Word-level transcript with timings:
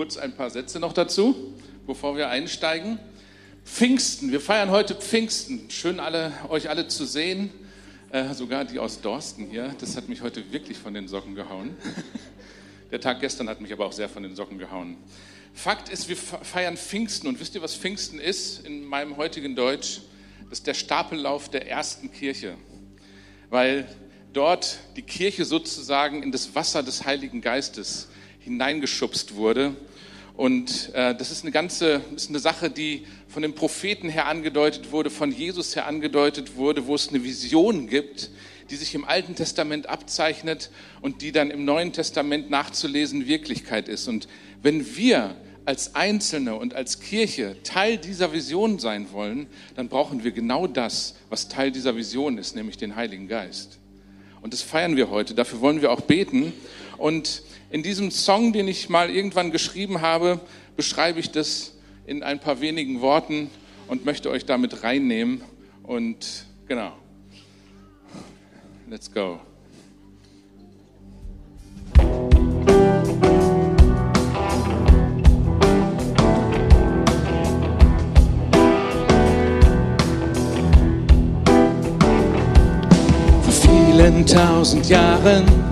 kurz 0.00 0.16
ein 0.16 0.34
paar 0.34 0.48
Sätze 0.48 0.80
noch 0.80 0.94
dazu, 0.94 1.52
bevor 1.86 2.16
wir 2.16 2.30
einsteigen. 2.30 2.98
Pfingsten, 3.66 4.32
wir 4.32 4.40
feiern 4.40 4.70
heute 4.70 4.94
Pfingsten. 4.94 5.68
Schön, 5.68 6.00
alle, 6.00 6.32
euch 6.48 6.70
alle 6.70 6.88
zu 6.88 7.04
sehen, 7.04 7.50
äh, 8.10 8.32
sogar 8.32 8.64
die 8.64 8.78
aus 8.78 9.02
Dorsten 9.02 9.44
hier. 9.50 9.74
Das 9.78 9.98
hat 9.98 10.08
mich 10.08 10.22
heute 10.22 10.52
wirklich 10.52 10.78
von 10.78 10.94
den 10.94 11.06
Socken 11.06 11.34
gehauen. 11.34 11.76
Der 12.90 13.02
Tag 13.02 13.20
gestern 13.20 13.50
hat 13.50 13.60
mich 13.60 13.74
aber 13.74 13.84
auch 13.84 13.92
sehr 13.92 14.08
von 14.08 14.22
den 14.22 14.34
Socken 14.34 14.56
gehauen. 14.56 14.96
Fakt 15.52 15.90
ist, 15.90 16.08
wir 16.08 16.16
feiern 16.16 16.78
Pfingsten 16.78 17.28
und 17.28 17.38
wisst 17.38 17.54
ihr, 17.54 17.60
was 17.60 17.74
Pfingsten 17.74 18.18
ist 18.18 18.64
in 18.64 18.86
meinem 18.86 19.18
heutigen 19.18 19.54
Deutsch? 19.54 20.00
Das 20.48 20.60
ist 20.60 20.66
der 20.66 20.72
Stapellauf 20.72 21.50
der 21.50 21.68
ersten 21.68 22.10
Kirche, 22.10 22.54
weil 23.50 23.86
dort 24.32 24.78
die 24.96 25.02
Kirche 25.02 25.44
sozusagen 25.44 26.22
in 26.22 26.32
das 26.32 26.54
Wasser 26.54 26.82
des 26.82 27.04
Heiligen 27.04 27.42
Geistes 27.42 28.08
hineingeschubst 28.40 29.34
wurde. 29.34 29.76
Und 30.40 30.94
äh, 30.94 31.14
das 31.14 31.30
ist 31.30 31.42
eine 31.42 31.50
ganze, 31.50 32.00
ist 32.16 32.30
eine 32.30 32.38
Sache, 32.38 32.70
die 32.70 33.06
von 33.28 33.42
den 33.42 33.54
Propheten 33.54 34.08
her 34.08 34.26
angedeutet 34.26 34.90
wurde, 34.90 35.10
von 35.10 35.30
Jesus 35.32 35.76
her 35.76 35.86
angedeutet 35.86 36.56
wurde, 36.56 36.86
wo 36.86 36.94
es 36.94 37.10
eine 37.10 37.22
Vision 37.22 37.88
gibt, 37.88 38.30
die 38.70 38.76
sich 38.76 38.94
im 38.94 39.04
Alten 39.04 39.34
Testament 39.34 39.90
abzeichnet 39.90 40.70
und 41.02 41.20
die 41.20 41.30
dann 41.30 41.50
im 41.50 41.66
Neuen 41.66 41.92
Testament 41.92 42.48
nachzulesen 42.48 43.26
Wirklichkeit 43.26 43.86
ist. 43.86 44.08
Und 44.08 44.28
wenn 44.62 44.96
wir 44.96 45.36
als 45.66 45.94
Einzelne 45.94 46.54
und 46.54 46.72
als 46.72 47.00
Kirche 47.00 47.56
Teil 47.62 47.98
dieser 47.98 48.32
Vision 48.32 48.78
sein 48.78 49.12
wollen, 49.12 49.46
dann 49.74 49.90
brauchen 49.90 50.24
wir 50.24 50.30
genau 50.30 50.66
das, 50.66 51.16
was 51.28 51.48
Teil 51.48 51.70
dieser 51.70 51.96
Vision 51.96 52.38
ist, 52.38 52.56
nämlich 52.56 52.78
den 52.78 52.96
Heiligen 52.96 53.28
Geist. 53.28 53.78
Und 54.40 54.54
das 54.54 54.62
feiern 54.62 54.96
wir 54.96 55.10
heute. 55.10 55.34
Dafür 55.34 55.60
wollen 55.60 55.82
wir 55.82 55.92
auch 55.92 56.00
beten. 56.00 56.54
Und 56.96 57.42
in 57.70 57.82
diesem 57.84 58.10
Song, 58.10 58.52
den 58.52 58.68
ich 58.68 58.88
mal 58.88 59.10
irgendwann 59.10 59.52
geschrieben 59.52 60.00
habe, 60.00 60.40
beschreibe 60.76 61.20
ich 61.20 61.30
das 61.30 61.74
in 62.04 62.22
ein 62.22 62.40
paar 62.40 62.60
wenigen 62.60 63.00
Worten 63.00 63.48
und 63.86 64.04
möchte 64.04 64.30
euch 64.30 64.44
damit 64.44 64.82
reinnehmen. 64.82 65.42
Und 65.84 66.46
genau. 66.66 66.92
Let's 68.88 69.10
go. 69.10 69.40
Vor 83.42 83.52
vielen 83.52 84.26
tausend 84.26 84.88
Jahren 84.88 85.69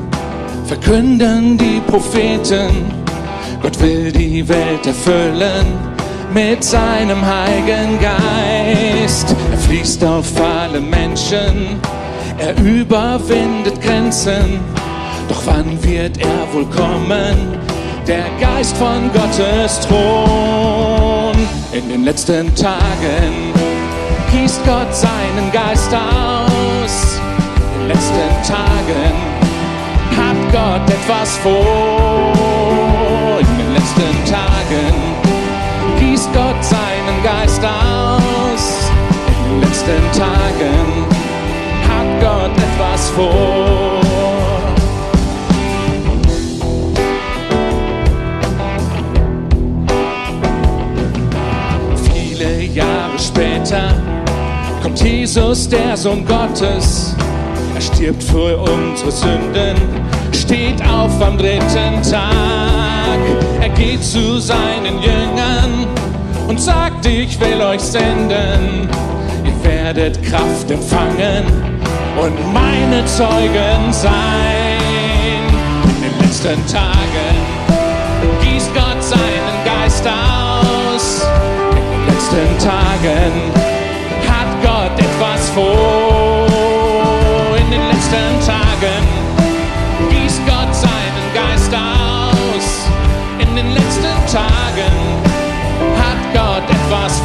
verkünden 0.69 1.58
die 1.58 1.80
Propheten, 1.86 2.92
Gott 3.62 3.80
will 3.80 4.12
die 4.12 4.47
Welt 4.48 4.86
erfüllen 4.86 5.66
mit 6.33 6.62
seinem 6.62 7.24
Heiligen 7.24 7.98
Geist. 8.00 9.34
Er 9.50 9.58
fließt 9.58 10.05
auf 10.05 10.27
alle 10.41 10.80
Menschen 10.80 11.80
er 12.39 12.56
überwindet 12.62 13.80
Grenzen, 13.83 14.61
doch 15.28 15.42
wann 15.44 15.83
wird 15.83 16.19
er 16.19 16.52
wohl 16.52 16.66
kommen? 16.66 17.58
Der 18.06 18.24
Geist 18.41 18.77
von 18.77 19.11
Gottes 19.12 19.80
Thron. 19.80 21.36
In 21.72 21.89
den 21.89 22.05
letzten 22.05 22.55
Tagen 22.55 23.52
gießt 24.30 24.64
Gott 24.64 24.94
seinen 24.94 25.50
Geist 25.52 25.92
aus. 25.92 27.20
In 27.74 27.80
den 27.80 27.89
letzten 27.89 28.52
Tagen 28.52 29.38
Gott 30.59 30.91
etwas 30.91 31.37
vor. 31.39 31.53
In 33.41 33.58
den 33.58 33.73
letzten 33.74 34.24
Tagen 34.24 34.95
gießt 36.01 36.33
Gott 36.33 36.64
seinen 36.64 37.23
Geist 37.23 37.63
aus. 37.64 38.91
In 39.45 39.61
den 39.61 39.69
letzten 39.69 40.20
Tagen 40.20 41.07
Gott 42.20 42.51
etwas 42.57 43.11
vor. 43.11 44.01
Viele 52.13 52.63
Jahre 52.64 53.19
später 53.19 53.95
kommt 54.83 55.01
Jesus, 55.01 55.69
der 55.69 55.96
Sohn 55.96 56.27
Gottes. 56.27 57.14
Er 57.77 57.80
stirbt 57.80 58.25
für 58.25 58.58
unsere 58.58 59.13
Sünden, 59.13 59.77
steht 60.34 60.83
auf 60.83 61.20
am 61.20 61.36
dritten 61.36 62.02
Tag. 62.02 63.18
Er 63.61 63.68
geht 63.70 64.02
zu 64.02 64.39
seinen 64.39 65.00
Jüngern 65.02 65.86
und 66.48 66.61
sagt, 66.61 67.06
ich 67.06 67.39
will 67.40 67.61
euch 67.61 67.80
senden. 67.80 68.89
Ihr 69.44 69.64
werdet 69.64 70.22
Kraft 70.22 70.70
empfangen 70.70 71.44
und 72.20 72.52
meine 72.52 73.05
Zeugen 73.06 73.92
sein. 73.92 75.42
In 75.84 76.02
den 76.02 76.20
letzten 76.20 76.66
Tagen 76.66 77.36
gießt 78.42 78.74
Gott 78.74 79.02
seinen 79.02 79.64
Geist 79.64 80.06
aus. 80.06 81.27
In 81.70 81.77
den 81.77 82.14
letzten 82.14 82.68
Tagen 82.68 83.33
hat 84.27 84.62
Gott 84.62 84.98
etwas 84.98 85.50
vor. 85.50 86.38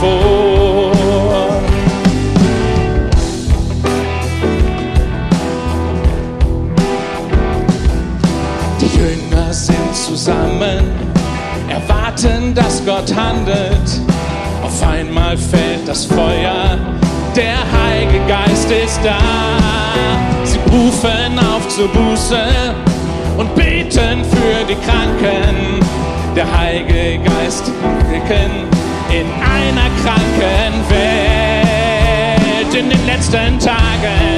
Vor. 0.04 0.34
zusammen, 9.94 10.92
erwarten, 11.70 12.54
dass 12.54 12.84
Gott 12.86 13.14
handelt. 13.16 14.02
Auf 14.64 14.82
einmal 14.88 15.38
fällt 15.38 15.88
das 15.88 16.06
Feuer, 16.06 16.78
der 17.36 17.58
Heilige 17.72 18.20
Geist 18.28 18.70
ist 18.72 19.00
da. 19.04 19.18
Sie 20.44 20.60
rufen 20.72 21.40
auf 21.40 21.68
zur 21.68 21.88
Buße 21.90 22.44
und 23.38 23.54
beten 23.56 24.24
für 24.24 24.66
die 24.68 24.76
Kranken. 24.86 25.80
Der 26.36 26.46
Heilige 26.58 27.20
Geist 27.24 27.72
wirken 28.10 28.73
in 29.20 29.28
einer 29.28 29.90
kranken 30.02 30.90
Welt. 30.90 32.74
In 32.74 32.90
den 32.90 33.06
letzten 33.06 33.60
Tagen 33.60 34.33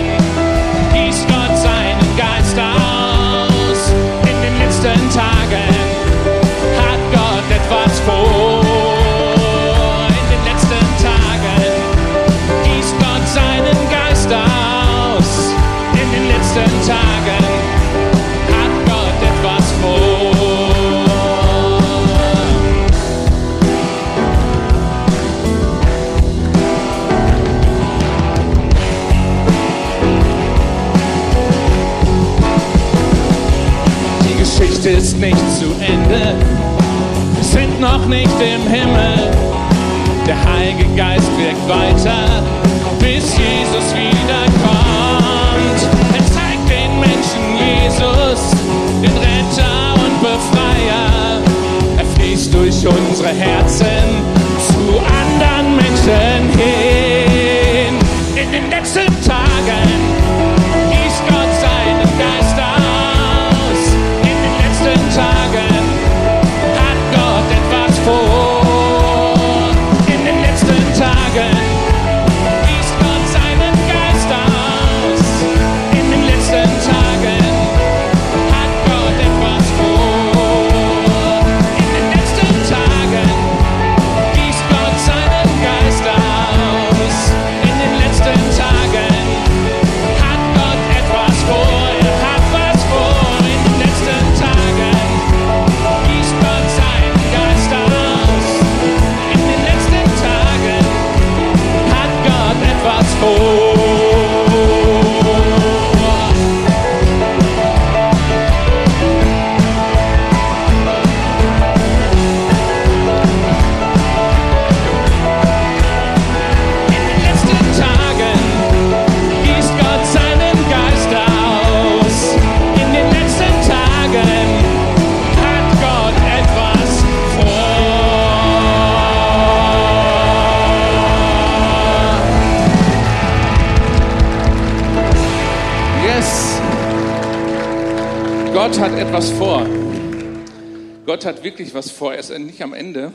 Hat 141.25 141.44
wirklich 141.44 141.74
was 141.74 141.89
vor. 141.89 142.13
Er 142.13 142.19
ist 142.19 142.30
nicht 142.38 142.62
am 142.62 142.75
Ende, 142.75 143.12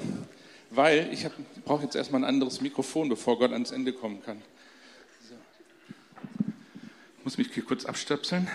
weil 0.70 1.08
ich, 1.12 1.24
ich 1.24 1.64
brauche 1.64 1.84
jetzt 1.84 1.94
erstmal 1.94 2.22
ein 2.22 2.24
anderes 2.28 2.60
Mikrofon, 2.60 3.08
bevor 3.08 3.38
Gott 3.38 3.52
ans 3.52 3.70
Ende 3.70 3.92
kommen 3.92 4.20
kann. 4.24 4.42
So. 5.28 5.36
Ich 7.18 7.24
muss 7.24 7.38
mich 7.38 7.50
hier 7.54 7.64
kurz 7.64 7.84
abstöpseln. 7.84 8.50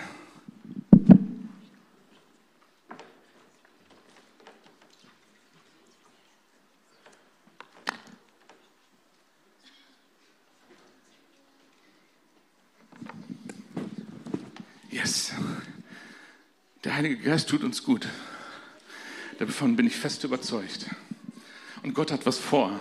Yes. 14.92 15.32
Der 16.84 16.98
Heilige 16.98 17.24
Geist 17.24 17.48
tut 17.48 17.64
uns 17.64 17.82
gut. 17.82 18.06
Davon 19.40 19.76
bin 19.76 19.88
ich 19.88 19.96
fest 19.96 20.24
überzeugt. 20.24 20.86
Und 21.84 21.94
Gott 21.94 22.12
hat 22.12 22.26
was 22.26 22.38
vor. 22.38 22.80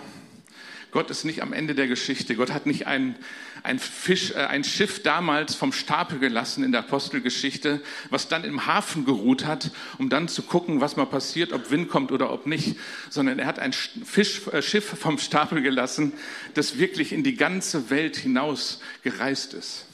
Gott 0.95 1.09
ist 1.09 1.25
nicht 1.25 1.41
am 1.41 1.51
Ende 1.51 1.75
der 1.75 1.87
Geschichte. 1.87 2.37
Gott 2.37 2.53
hat 2.53 2.65
nicht 2.65 2.87
ein, 2.87 3.17
ein, 3.63 3.79
Fisch, 3.79 4.31
äh, 4.31 4.45
ein 4.45 4.63
Schiff 4.63 5.03
damals 5.03 5.53
vom 5.53 5.73
Stapel 5.73 6.19
gelassen 6.19 6.63
in 6.63 6.71
der 6.71 6.79
Apostelgeschichte, 6.79 7.81
was 8.09 8.29
dann 8.29 8.45
im 8.45 8.65
Hafen 8.65 9.03
geruht 9.03 9.45
hat, 9.45 9.71
um 9.97 10.07
dann 10.07 10.29
zu 10.29 10.41
gucken, 10.43 10.79
was 10.79 10.95
mal 10.95 11.05
passiert, 11.05 11.51
ob 11.51 11.69
Wind 11.69 11.89
kommt 11.89 12.13
oder 12.13 12.31
ob 12.31 12.47
nicht, 12.47 12.77
sondern 13.09 13.39
er 13.39 13.45
hat 13.45 13.59
ein 13.59 13.73
Fisch, 13.73 14.47
äh, 14.47 14.61
Schiff 14.61 14.85
vom 14.97 15.17
Stapel 15.17 15.61
gelassen, 15.61 16.13
das 16.53 16.77
wirklich 16.77 17.11
in 17.11 17.23
die 17.23 17.35
ganze 17.35 17.89
Welt 17.89 18.15
hinaus 18.15 18.79
gereist 19.03 19.53
ist. 19.53 19.87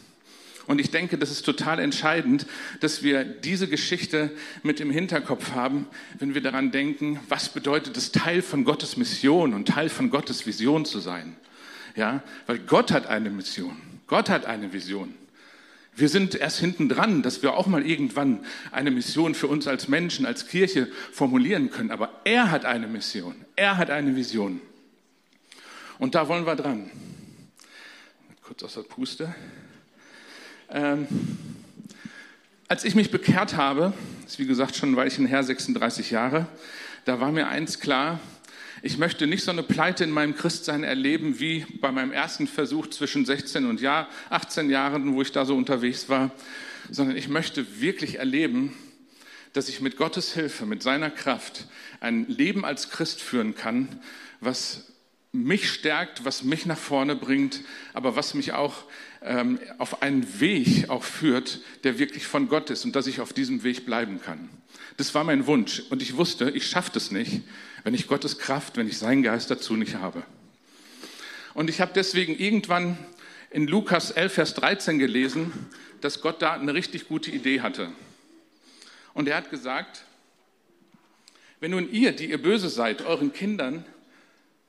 Und 0.71 0.79
ich 0.79 0.89
denke, 0.89 1.17
das 1.17 1.31
ist 1.31 1.43
total 1.43 1.79
entscheidend, 1.79 2.45
dass 2.79 3.03
wir 3.03 3.25
diese 3.25 3.67
Geschichte 3.67 4.31
mit 4.63 4.79
im 4.79 4.89
Hinterkopf 4.89 5.51
haben, 5.51 5.85
wenn 6.17 6.33
wir 6.33 6.39
daran 6.39 6.71
denken, 6.71 7.19
was 7.27 7.49
bedeutet 7.49 7.97
es, 7.97 8.13
Teil 8.13 8.41
von 8.41 8.63
Gottes 8.63 8.95
Mission 8.95 9.53
und 9.53 9.67
Teil 9.67 9.89
von 9.89 10.09
Gottes 10.09 10.47
Vision 10.47 10.85
zu 10.85 11.01
sein. 11.01 11.35
Ja, 11.97 12.23
weil 12.47 12.59
Gott 12.59 12.93
hat 12.93 13.05
eine 13.07 13.29
Mission. 13.29 13.75
Gott 14.07 14.29
hat 14.29 14.45
eine 14.45 14.71
Vision. 14.71 15.13
Wir 15.93 16.07
sind 16.07 16.35
erst 16.35 16.59
hinten 16.59 16.87
dran, 16.87 17.21
dass 17.21 17.43
wir 17.43 17.51
auch 17.55 17.67
mal 17.67 17.85
irgendwann 17.85 18.39
eine 18.71 18.91
Mission 18.91 19.35
für 19.35 19.47
uns 19.47 19.67
als 19.67 19.89
Menschen, 19.89 20.25
als 20.25 20.47
Kirche 20.47 20.87
formulieren 21.11 21.69
können. 21.69 21.91
Aber 21.91 22.21
er 22.23 22.49
hat 22.49 22.63
eine 22.63 22.87
Mission. 22.87 23.35
Er 23.57 23.75
hat 23.75 23.89
eine 23.89 24.15
Vision. 24.15 24.61
Und 25.99 26.15
da 26.15 26.29
wollen 26.29 26.45
wir 26.45 26.55
dran. 26.55 26.89
Kurz 28.41 28.63
aus 28.63 28.75
der 28.75 28.83
Puste. 28.83 29.35
Ähm, 30.73 31.05
als 32.69 32.85
ich 32.85 32.95
mich 32.95 33.11
bekehrt 33.11 33.57
habe, 33.57 33.91
ist 34.25 34.39
wie 34.39 34.45
gesagt 34.45 34.77
schon 34.77 34.93
ein 34.93 34.95
Weilchen 34.95 35.25
her, 35.25 35.43
36 35.43 36.11
Jahre, 36.11 36.47
da 37.03 37.19
war 37.19 37.33
mir 37.33 37.49
eins 37.49 37.81
klar, 37.81 38.21
ich 38.81 38.97
möchte 38.97 39.27
nicht 39.27 39.43
so 39.43 39.51
eine 39.51 39.63
Pleite 39.63 40.05
in 40.05 40.11
meinem 40.11 40.33
Christsein 40.33 40.85
erleben 40.85 41.41
wie 41.41 41.65
bei 41.81 41.91
meinem 41.91 42.13
ersten 42.13 42.47
Versuch 42.47 42.87
zwischen 42.87 43.25
16 43.25 43.65
und 43.65 43.81
Jahr, 43.81 44.07
18 44.29 44.69
Jahren, 44.69 45.13
wo 45.13 45.21
ich 45.21 45.33
da 45.33 45.43
so 45.43 45.57
unterwegs 45.57 46.07
war, 46.07 46.31
sondern 46.89 47.17
ich 47.17 47.27
möchte 47.27 47.81
wirklich 47.81 48.19
erleben, 48.19 48.73
dass 49.51 49.67
ich 49.67 49.81
mit 49.81 49.97
Gottes 49.97 50.33
Hilfe, 50.33 50.65
mit 50.65 50.81
seiner 50.81 51.11
Kraft 51.11 51.67
ein 51.99 52.27
Leben 52.29 52.63
als 52.63 52.89
Christ 52.89 53.21
führen 53.21 53.55
kann, 53.55 53.89
was 54.39 54.90
mich 55.31 55.69
stärkt, 55.69 56.25
was 56.25 56.43
mich 56.43 56.65
nach 56.65 56.77
vorne 56.77 57.15
bringt, 57.15 57.61
aber 57.93 58.15
was 58.15 58.33
mich 58.33 58.51
auch 58.51 58.83
ähm, 59.21 59.59
auf 59.77 60.01
einen 60.01 60.39
Weg 60.41 60.89
auch 60.89 61.03
führt, 61.03 61.59
der 61.83 61.99
wirklich 61.99 62.27
von 62.27 62.49
Gott 62.49 62.69
ist 62.69 62.83
und 62.83 62.95
dass 62.95 63.07
ich 63.07 63.21
auf 63.21 63.31
diesem 63.31 63.63
Weg 63.63 63.85
bleiben 63.85 64.19
kann. 64.21 64.49
Das 64.97 65.15
war 65.15 65.23
mein 65.23 65.47
Wunsch 65.47 65.83
und 65.89 66.01
ich 66.01 66.17
wusste, 66.17 66.49
ich 66.49 66.67
schaffe 66.67 66.91
das 66.93 67.11
nicht, 67.11 67.43
wenn 67.83 67.93
ich 67.93 68.07
Gottes 68.07 68.39
Kraft, 68.39 68.77
wenn 68.77 68.87
ich 68.87 68.97
seinen 68.97 69.23
Geist 69.23 69.49
dazu 69.49 69.75
nicht 69.75 69.95
habe. 69.95 70.23
Und 71.53 71.69
ich 71.69 71.81
habe 71.81 71.91
deswegen 71.93 72.37
irgendwann 72.37 72.97
in 73.51 73.67
Lukas 73.67 74.11
11, 74.11 74.33
Vers 74.33 74.53
13 74.55 74.99
gelesen, 74.99 75.51
dass 76.01 76.21
Gott 76.21 76.41
da 76.41 76.53
eine 76.53 76.73
richtig 76.73 77.07
gute 77.07 77.31
Idee 77.31 77.61
hatte. 77.61 77.91
Und 79.13 79.27
er 79.27 79.37
hat 79.37 79.49
gesagt, 79.49 80.05
wenn 81.59 81.71
nun 81.71 81.91
ihr, 81.91 82.11
die 82.13 82.29
ihr 82.29 82.41
böse 82.41 82.69
seid, 82.69 83.03
euren 83.03 83.33
Kindern 83.33 83.85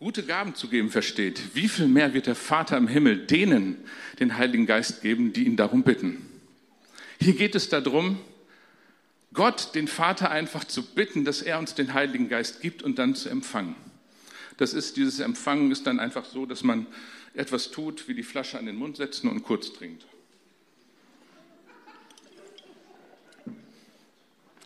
gute 0.02 0.24
Gaben 0.24 0.56
zu 0.56 0.66
geben 0.66 0.90
versteht, 0.90 1.54
wie 1.54 1.68
viel 1.68 1.86
mehr 1.86 2.12
wird 2.12 2.26
der 2.26 2.34
Vater 2.34 2.76
im 2.76 2.88
Himmel 2.88 3.18
denen 3.18 3.76
den 4.18 4.36
Heiligen 4.36 4.66
Geist 4.66 5.00
geben, 5.00 5.32
die 5.32 5.44
ihn 5.44 5.54
darum 5.54 5.84
bitten? 5.84 6.28
Hier 7.20 7.34
geht 7.34 7.54
es 7.54 7.68
darum, 7.68 8.18
Gott, 9.32 9.76
den 9.76 9.86
Vater, 9.86 10.32
einfach 10.32 10.64
zu 10.64 10.82
bitten, 10.82 11.24
dass 11.24 11.40
er 11.40 11.60
uns 11.60 11.76
den 11.76 11.94
Heiligen 11.94 12.28
Geist 12.28 12.60
gibt 12.60 12.82
und 12.82 12.98
dann 12.98 13.14
zu 13.14 13.28
empfangen. 13.28 13.76
Das 14.56 14.74
ist, 14.74 14.96
dieses 14.96 15.20
Empfangen 15.20 15.70
ist 15.70 15.86
dann 15.86 16.00
einfach 16.00 16.24
so, 16.24 16.46
dass 16.46 16.64
man 16.64 16.88
etwas 17.32 17.70
tut, 17.70 18.08
wie 18.08 18.14
die 18.14 18.24
Flasche 18.24 18.58
an 18.58 18.66
den 18.66 18.74
Mund 18.74 18.96
setzen 18.96 19.30
und 19.30 19.44
kurz 19.44 19.72
trinkt. 19.72 20.04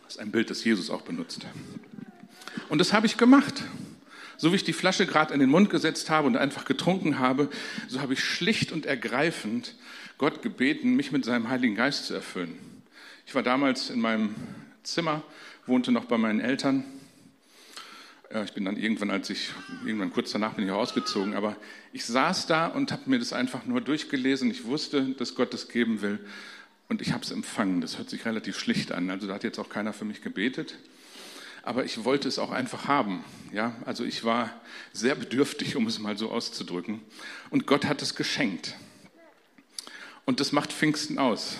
Das 0.02 0.14
ist 0.14 0.18
ein 0.18 0.30
Bild, 0.30 0.49
das 0.49 0.64
Jesus 0.64 0.88
auch 0.88 1.02
benutzt. 1.02 1.46
Und 2.70 2.78
das 2.78 2.94
habe 2.94 3.04
ich 3.04 3.18
gemacht. 3.18 3.62
So 4.38 4.52
wie 4.52 4.57
ich 4.57 4.64
die 4.64 4.73
Flasche 4.73 5.07
gerade 5.07 5.33
in 5.33 5.40
den 5.40 5.49
Mund 5.49 5.71
gesetzt 5.71 6.11
habe 6.11 6.26
und 6.26 6.37
einfach 6.37 6.64
getrunken 6.64 7.19
habe, 7.19 7.49
so 7.88 8.00
habe 8.00 8.12
ich 8.12 8.23
schlicht 8.23 8.71
und 8.71 8.85
ergreifend 8.85 9.75
Gott 10.19 10.43
gebeten, 10.43 10.95
mich 10.95 11.12
mit 11.12 11.25
seinem 11.25 11.49
Heiligen 11.49 11.75
Geist 11.75 12.07
zu 12.07 12.14
erfüllen. 12.14 12.59
Ich 13.26 13.35
war 13.35 13.43
damals 13.43 13.90
in 13.90 14.00
meinem 14.00 14.35
Zimmer, 14.83 15.23
wohnte 15.66 15.90
noch 15.90 16.05
bei 16.05 16.19
meinen 16.19 16.40
Eltern. 16.40 16.85
Ich 18.45 18.52
bin 18.52 18.64
dann 18.64 18.76
irgendwann, 18.76 19.11
als 19.11 19.31
ich 19.31 19.50
irgendwann 19.85 20.12
kurz 20.12 20.33
danach 20.33 20.55
bin 20.55 20.64
ich 20.64 20.71
auch 20.71 20.78
ausgezogen, 20.78 21.35
aber 21.35 21.57
ich 21.93 22.05
saß 22.05 22.47
da 22.47 22.66
und 22.66 22.93
habe 22.93 23.02
mir 23.07 23.19
das 23.19 23.33
einfach 23.33 23.64
nur 23.66 23.81
durchgelesen. 23.81 24.50
Ich 24.50 24.64
wusste, 24.64 25.02
dass 25.12 25.35
Gott 25.35 25.55
das 25.55 25.69
geben 25.69 26.02
will 26.02 26.19
und 26.88 27.00
ich 27.02 27.12
habe 27.12 27.23
es 27.23 27.31
empfangen. 27.31 27.81
Das 27.81 27.99
hört 27.99 28.11
sich 28.11 28.25
relativ 28.25 28.59
schlicht 28.59 28.93
an. 28.93 29.11
Also 29.11 29.26
da 29.26 29.35
hat 29.35 29.45
jetzt 29.45 29.59
auch 29.59 29.69
keiner 29.69 29.93
für 29.93 30.05
mich 30.05 30.23
gebetet 30.23 30.76
aber 31.66 31.85
ich 31.85 32.04
wollte 32.04 32.28
es 32.28 32.38
auch 32.38 32.52
einfach 32.52 32.87
haben. 32.87 33.25
Ja, 33.52 33.75
also 33.85 34.04
ich 34.04 34.23
war 34.23 34.54
sehr 34.92 35.16
bedürftig, 35.16 35.75
um 35.75 35.88
es 35.88 35.99
mal 35.99 36.16
so 36.16 36.30
auszudrücken. 36.30 37.00
Und 37.50 37.66
Gott 37.66 37.87
hat 37.87 38.00
es 38.02 38.14
geschenkt. 38.14 38.76
Und 40.25 40.38
das 40.38 40.52
macht 40.52 40.73
Pfingsten 40.73 41.18
aus, 41.18 41.56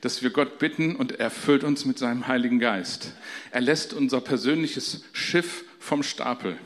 dass 0.00 0.22
wir 0.22 0.30
Gott 0.30 0.58
bitten 0.58 0.96
und 0.96 1.12
er 1.12 1.20
erfüllt 1.20 1.62
uns 1.62 1.84
mit 1.84 1.96
seinem 1.96 2.26
Heiligen 2.26 2.58
Geist. 2.58 3.14
Er 3.52 3.60
lässt 3.60 3.92
unser 3.92 4.20
persönliches 4.20 5.04
Schiff 5.12 5.64
vom 5.78 6.02
Stapel. 6.02 6.58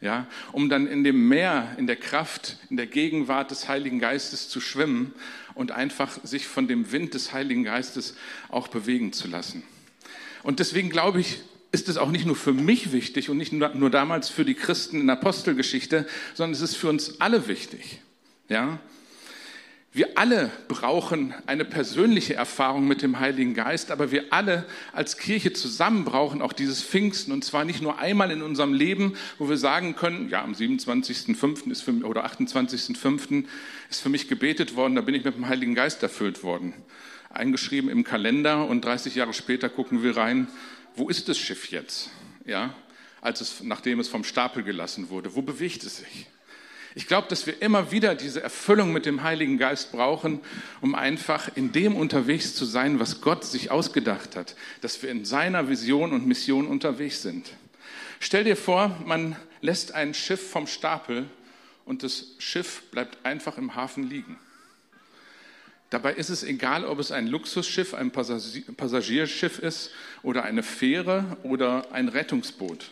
Ja, 0.00 0.28
um 0.52 0.68
dann 0.68 0.86
in 0.86 1.02
dem 1.02 1.28
Meer, 1.28 1.74
in 1.78 1.88
der 1.88 1.96
Kraft, 1.96 2.58
in 2.70 2.76
der 2.76 2.86
Gegenwart 2.86 3.50
des 3.50 3.68
Heiligen 3.68 3.98
Geistes 3.98 4.48
zu 4.48 4.60
schwimmen 4.60 5.14
und 5.54 5.72
einfach 5.72 6.18
sich 6.22 6.46
von 6.46 6.68
dem 6.68 6.92
Wind 6.92 7.14
des 7.14 7.32
Heiligen 7.32 7.64
Geistes 7.64 8.14
auch 8.50 8.68
bewegen 8.68 9.12
zu 9.12 9.26
lassen. 9.26 9.64
Und 10.42 10.60
deswegen 10.60 10.90
glaube 10.90 11.20
ich, 11.20 11.40
ist 11.74 11.88
es 11.88 11.96
auch 11.96 12.12
nicht 12.12 12.24
nur 12.24 12.36
für 12.36 12.52
mich 12.52 12.92
wichtig 12.92 13.28
und 13.30 13.36
nicht 13.36 13.52
nur 13.52 13.90
damals 13.90 14.28
für 14.28 14.44
die 14.44 14.54
Christen 14.54 15.00
in 15.00 15.08
der 15.08 15.16
Apostelgeschichte, 15.16 16.06
sondern 16.32 16.52
es 16.52 16.60
ist 16.60 16.76
für 16.76 16.88
uns 16.88 17.20
alle 17.20 17.48
wichtig. 17.48 18.00
Ja? 18.48 18.78
Wir 19.92 20.16
alle 20.16 20.52
brauchen 20.68 21.34
eine 21.46 21.64
persönliche 21.64 22.34
Erfahrung 22.34 22.86
mit 22.86 23.02
dem 23.02 23.18
Heiligen 23.18 23.54
Geist, 23.54 23.90
aber 23.90 24.12
wir 24.12 24.26
alle 24.30 24.66
als 24.92 25.18
Kirche 25.18 25.52
zusammen 25.52 26.04
brauchen 26.04 26.42
auch 26.42 26.52
dieses 26.52 26.82
Pfingsten 26.82 27.32
und 27.32 27.44
zwar 27.44 27.64
nicht 27.64 27.82
nur 27.82 27.98
einmal 27.98 28.30
in 28.30 28.42
unserem 28.42 28.72
Leben, 28.72 29.14
wo 29.38 29.48
wir 29.48 29.56
sagen 29.56 29.96
können, 29.96 30.28
ja, 30.28 30.44
am 30.44 30.52
27.05. 30.52 31.70
ist 31.72 31.82
für, 31.82 31.92
oder 32.04 32.24
28.05. 32.24 33.46
ist 33.90 34.00
für 34.00 34.08
mich 34.08 34.28
gebetet 34.28 34.76
worden, 34.76 34.94
da 34.94 35.00
bin 35.00 35.16
ich 35.16 35.24
mit 35.24 35.34
dem 35.34 35.48
Heiligen 35.48 35.74
Geist 35.74 36.04
erfüllt 36.04 36.44
worden. 36.44 36.72
Eingeschrieben 37.30 37.90
im 37.90 38.04
Kalender 38.04 38.68
und 38.68 38.84
30 38.84 39.16
Jahre 39.16 39.32
später 39.32 39.68
gucken 39.68 40.04
wir 40.04 40.16
rein, 40.16 40.46
wo 40.94 41.08
ist 41.08 41.28
das 41.28 41.38
Schiff 41.38 41.70
jetzt? 41.70 42.10
Ja, 42.44 42.74
als 43.20 43.40
es, 43.40 43.62
nachdem 43.62 44.00
es 44.00 44.08
vom 44.08 44.24
Stapel 44.24 44.62
gelassen 44.62 45.08
wurde, 45.08 45.34
wo 45.34 45.42
bewegt 45.42 45.82
es 45.84 45.98
sich? 45.98 46.26
Ich 46.96 47.08
glaube, 47.08 47.26
dass 47.28 47.46
wir 47.46 47.60
immer 47.60 47.90
wieder 47.90 48.14
diese 48.14 48.40
Erfüllung 48.40 48.92
mit 48.92 49.04
dem 49.04 49.24
Heiligen 49.24 49.58
Geist 49.58 49.90
brauchen, 49.90 50.40
um 50.80 50.94
einfach 50.94 51.50
in 51.56 51.72
dem 51.72 51.96
unterwegs 51.96 52.54
zu 52.54 52.64
sein, 52.64 53.00
was 53.00 53.20
Gott 53.20 53.44
sich 53.44 53.72
ausgedacht 53.72 54.36
hat, 54.36 54.54
dass 54.80 55.02
wir 55.02 55.10
in 55.10 55.24
seiner 55.24 55.68
Vision 55.68 56.12
und 56.12 56.26
Mission 56.26 56.68
unterwegs 56.68 57.22
sind. 57.22 57.50
Stell 58.20 58.44
dir 58.44 58.56
vor, 58.56 58.96
man 59.04 59.34
lässt 59.60 59.92
ein 59.92 60.14
Schiff 60.14 60.50
vom 60.50 60.68
Stapel 60.68 61.28
und 61.84 62.04
das 62.04 62.36
Schiff 62.38 62.82
bleibt 62.92 63.26
einfach 63.26 63.58
im 63.58 63.74
Hafen 63.74 64.08
liegen. 64.08 64.38
Dabei 65.90 66.14
ist 66.14 66.30
es 66.30 66.42
egal, 66.42 66.84
ob 66.84 66.98
es 66.98 67.12
ein 67.12 67.26
Luxusschiff, 67.26 67.94
ein 67.94 68.10
Passagierschiff 68.10 69.58
ist 69.58 69.90
oder 70.22 70.42
eine 70.42 70.62
Fähre 70.62 71.36
oder 71.42 71.92
ein 71.92 72.08
Rettungsboot. 72.08 72.90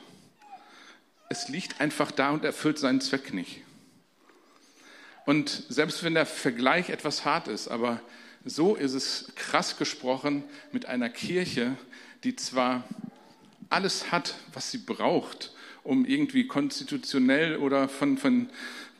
Es 1.28 1.48
liegt 1.48 1.80
einfach 1.80 2.10
da 2.10 2.30
und 2.30 2.44
erfüllt 2.44 2.78
seinen 2.78 3.00
Zweck 3.00 3.32
nicht. 3.32 3.62
Und 5.24 5.64
selbst 5.68 6.04
wenn 6.04 6.14
der 6.14 6.26
Vergleich 6.26 6.90
etwas 6.90 7.24
hart 7.24 7.48
ist, 7.48 7.68
aber 7.68 8.00
so 8.44 8.74
ist 8.74 8.94
es 8.94 9.32
krass 9.36 9.76
gesprochen 9.76 10.44
mit 10.72 10.86
einer 10.86 11.08
Kirche, 11.08 11.76
die 12.24 12.36
zwar 12.36 12.84
alles 13.70 14.10
hat, 14.12 14.34
was 14.52 14.70
sie 14.70 14.78
braucht, 14.78 15.52
um 15.84 16.04
irgendwie 16.04 16.46
konstitutionell 16.46 17.56
oder 17.56 17.88
von, 17.88 18.18
von 18.18 18.50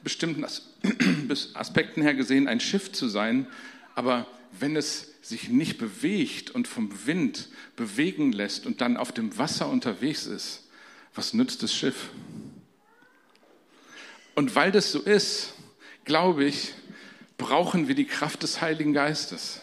bestimmten 0.02 0.44
Aspekten 1.54 2.02
her 2.02 2.14
gesehen 2.14 2.48
ein 2.48 2.60
Schiff 2.60 2.92
zu 2.92 3.08
sein, 3.08 3.46
aber 3.94 4.26
wenn 4.58 4.76
es 4.76 5.12
sich 5.22 5.48
nicht 5.48 5.78
bewegt 5.78 6.50
und 6.50 6.68
vom 6.68 7.06
Wind 7.06 7.48
bewegen 7.76 8.32
lässt 8.32 8.66
und 8.66 8.80
dann 8.80 8.96
auf 8.96 9.12
dem 9.12 9.38
Wasser 9.38 9.68
unterwegs 9.68 10.26
ist, 10.26 10.68
was 11.14 11.34
nützt 11.34 11.62
das 11.62 11.74
Schiff? 11.74 12.10
Und 14.34 14.54
weil 14.54 14.72
das 14.72 14.92
so 14.92 15.00
ist, 15.00 15.54
glaube 16.04 16.44
ich, 16.44 16.74
brauchen 17.38 17.88
wir 17.88 17.94
die 17.94 18.06
Kraft 18.06 18.42
des 18.42 18.60
Heiligen 18.60 18.92
Geistes. 18.92 19.60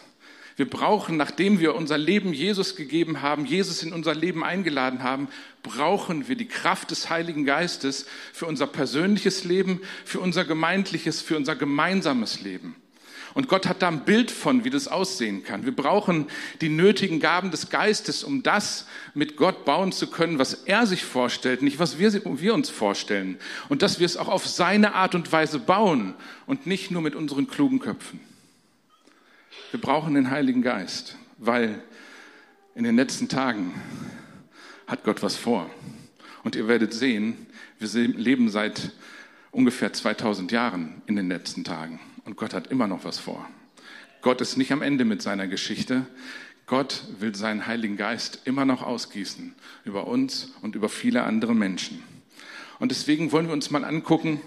Wir 0.56 0.68
brauchen, 0.68 1.16
nachdem 1.16 1.58
wir 1.58 1.74
unser 1.74 1.96
Leben 1.96 2.34
Jesus 2.34 2.76
gegeben 2.76 3.22
haben, 3.22 3.46
Jesus 3.46 3.82
in 3.82 3.92
unser 3.92 4.14
Leben 4.14 4.44
eingeladen 4.44 5.02
haben, 5.02 5.28
brauchen 5.62 6.28
wir 6.28 6.36
die 6.36 6.48
Kraft 6.48 6.90
des 6.90 7.08
Heiligen 7.08 7.46
Geistes 7.46 8.06
für 8.32 8.46
unser 8.46 8.66
persönliches 8.66 9.44
Leben, 9.44 9.80
für 10.04 10.20
unser 10.20 10.44
gemeindliches, 10.44 11.22
für 11.22 11.36
unser 11.36 11.56
gemeinsames 11.56 12.42
Leben. 12.42 12.76
Und 13.34 13.48
Gott 13.48 13.68
hat 13.68 13.82
da 13.82 13.88
ein 13.88 14.04
Bild 14.04 14.30
von, 14.30 14.64
wie 14.64 14.70
das 14.70 14.88
aussehen 14.88 15.44
kann. 15.44 15.64
Wir 15.64 15.74
brauchen 15.74 16.26
die 16.60 16.68
nötigen 16.68 17.20
Gaben 17.20 17.50
des 17.50 17.70
Geistes, 17.70 18.24
um 18.24 18.42
das 18.42 18.86
mit 19.14 19.36
Gott 19.36 19.64
bauen 19.64 19.92
zu 19.92 20.08
können, 20.08 20.38
was 20.38 20.54
er 20.54 20.86
sich 20.86 21.04
vorstellt, 21.04 21.62
nicht 21.62 21.78
was 21.78 21.98
wir, 21.98 22.12
wir 22.12 22.54
uns 22.54 22.70
vorstellen. 22.70 23.38
Und 23.68 23.82
dass 23.82 23.98
wir 24.00 24.06
es 24.06 24.16
auch 24.16 24.28
auf 24.28 24.46
seine 24.46 24.94
Art 24.94 25.14
und 25.14 25.30
Weise 25.32 25.58
bauen 25.58 26.14
und 26.46 26.66
nicht 26.66 26.90
nur 26.90 27.02
mit 27.02 27.14
unseren 27.14 27.46
klugen 27.46 27.78
Köpfen. 27.78 28.20
Wir 29.70 29.80
brauchen 29.80 30.14
den 30.14 30.30
Heiligen 30.30 30.62
Geist, 30.62 31.16
weil 31.38 31.80
in 32.74 32.84
den 32.84 32.96
letzten 32.96 33.28
Tagen 33.28 33.74
hat 34.86 35.04
Gott 35.04 35.22
was 35.22 35.36
vor. 35.36 35.70
Und 36.42 36.56
ihr 36.56 36.66
werdet 36.66 36.92
sehen, 36.92 37.46
wir 37.78 37.88
leben 38.08 38.48
seit 38.48 38.92
ungefähr 39.52 39.92
2000 39.92 40.52
Jahren 40.52 41.02
in 41.06 41.16
den 41.16 41.28
letzten 41.28 41.64
Tagen. 41.64 42.00
Und 42.30 42.36
Gott 42.36 42.54
hat 42.54 42.68
immer 42.68 42.86
noch 42.86 43.04
was 43.04 43.18
vor. 43.18 43.44
Gott 44.22 44.40
ist 44.40 44.56
nicht 44.56 44.70
am 44.70 44.82
Ende 44.82 45.04
mit 45.04 45.20
seiner 45.20 45.48
Geschichte. 45.48 46.06
Gott 46.66 47.02
will 47.18 47.34
seinen 47.34 47.66
Heiligen 47.66 47.96
Geist 47.96 48.42
immer 48.44 48.64
noch 48.64 48.84
ausgießen 48.84 49.52
über 49.84 50.06
uns 50.06 50.52
und 50.62 50.76
über 50.76 50.88
viele 50.88 51.24
andere 51.24 51.56
Menschen. 51.56 52.04
Und 52.78 52.92
deswegen 52.92 53.32
wollen 53.32 53.48
wir 53.48 53.52
uns 53.52 53.72
mal 53.72 53.84
angucken, 53.84 54.40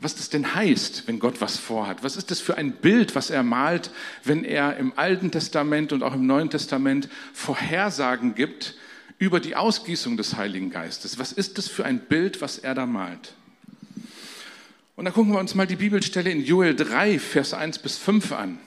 was 0.00 0.16
das 0.16 0.30
denn 0.30 0.56
heißt, 0.56 1.06
wenn 1.06 1.20
Gott 1.20 1.40
was 1.40 1.58
vorhat. 1.58 2.02
Was 2.02 2.16
ist 2.16 2.32
das 2.32 2.40
für 2.40 2.56
ein 2.56 2.72
Bild, 2.72 3.14
was 3.14 3.30
er 3.30 3.44
malt, 3.44 3.92
wenn 4.24 4.42
er 4.42 4.76
im 4.76 4.92
Alten 4.96 5.30
Testament 5.30 5.92
und 5.92 6.02
auch 6.02 6.14
im 6.14 6.26
Neuen 6.26 6.50
Testament 6.50 7.08
Vorhersagen 7.32 8.34
gibt 8.34 8.74
über 9.18 9.38
die 9.38 9.54
Ausgießung 9.54 10.16
des 10.16 10.36
Heiligen 10.36 10.70
Geistes? 10.70 11.20
Was 11.20 11.30
ist 11.30 11.56
das 11.56 11.68
für 11.68 11.84
ein 11.84 12.00
Bild, 12.00 12.40
was 12.40 12.58
er 12.58 12.74
da 12.74 12.84
malt? 12.84 13.34
Und 14.98 15.04
dann 15.04 15.14
gucken 15.14 15.32
wir 15.32 15.38
uns 15.38 15.54
mal 15.54 15.68
die 15.68 15.76
Bibelstelle 15.76 16.28
in 16.28 16.44
Joel 16.44 16.74
3, 16.74 17.20
Vers 17.20 17.54
1 17.54 17.78
bis 17.78 17.96
5 17.96 18.32
an. 18.32 18.58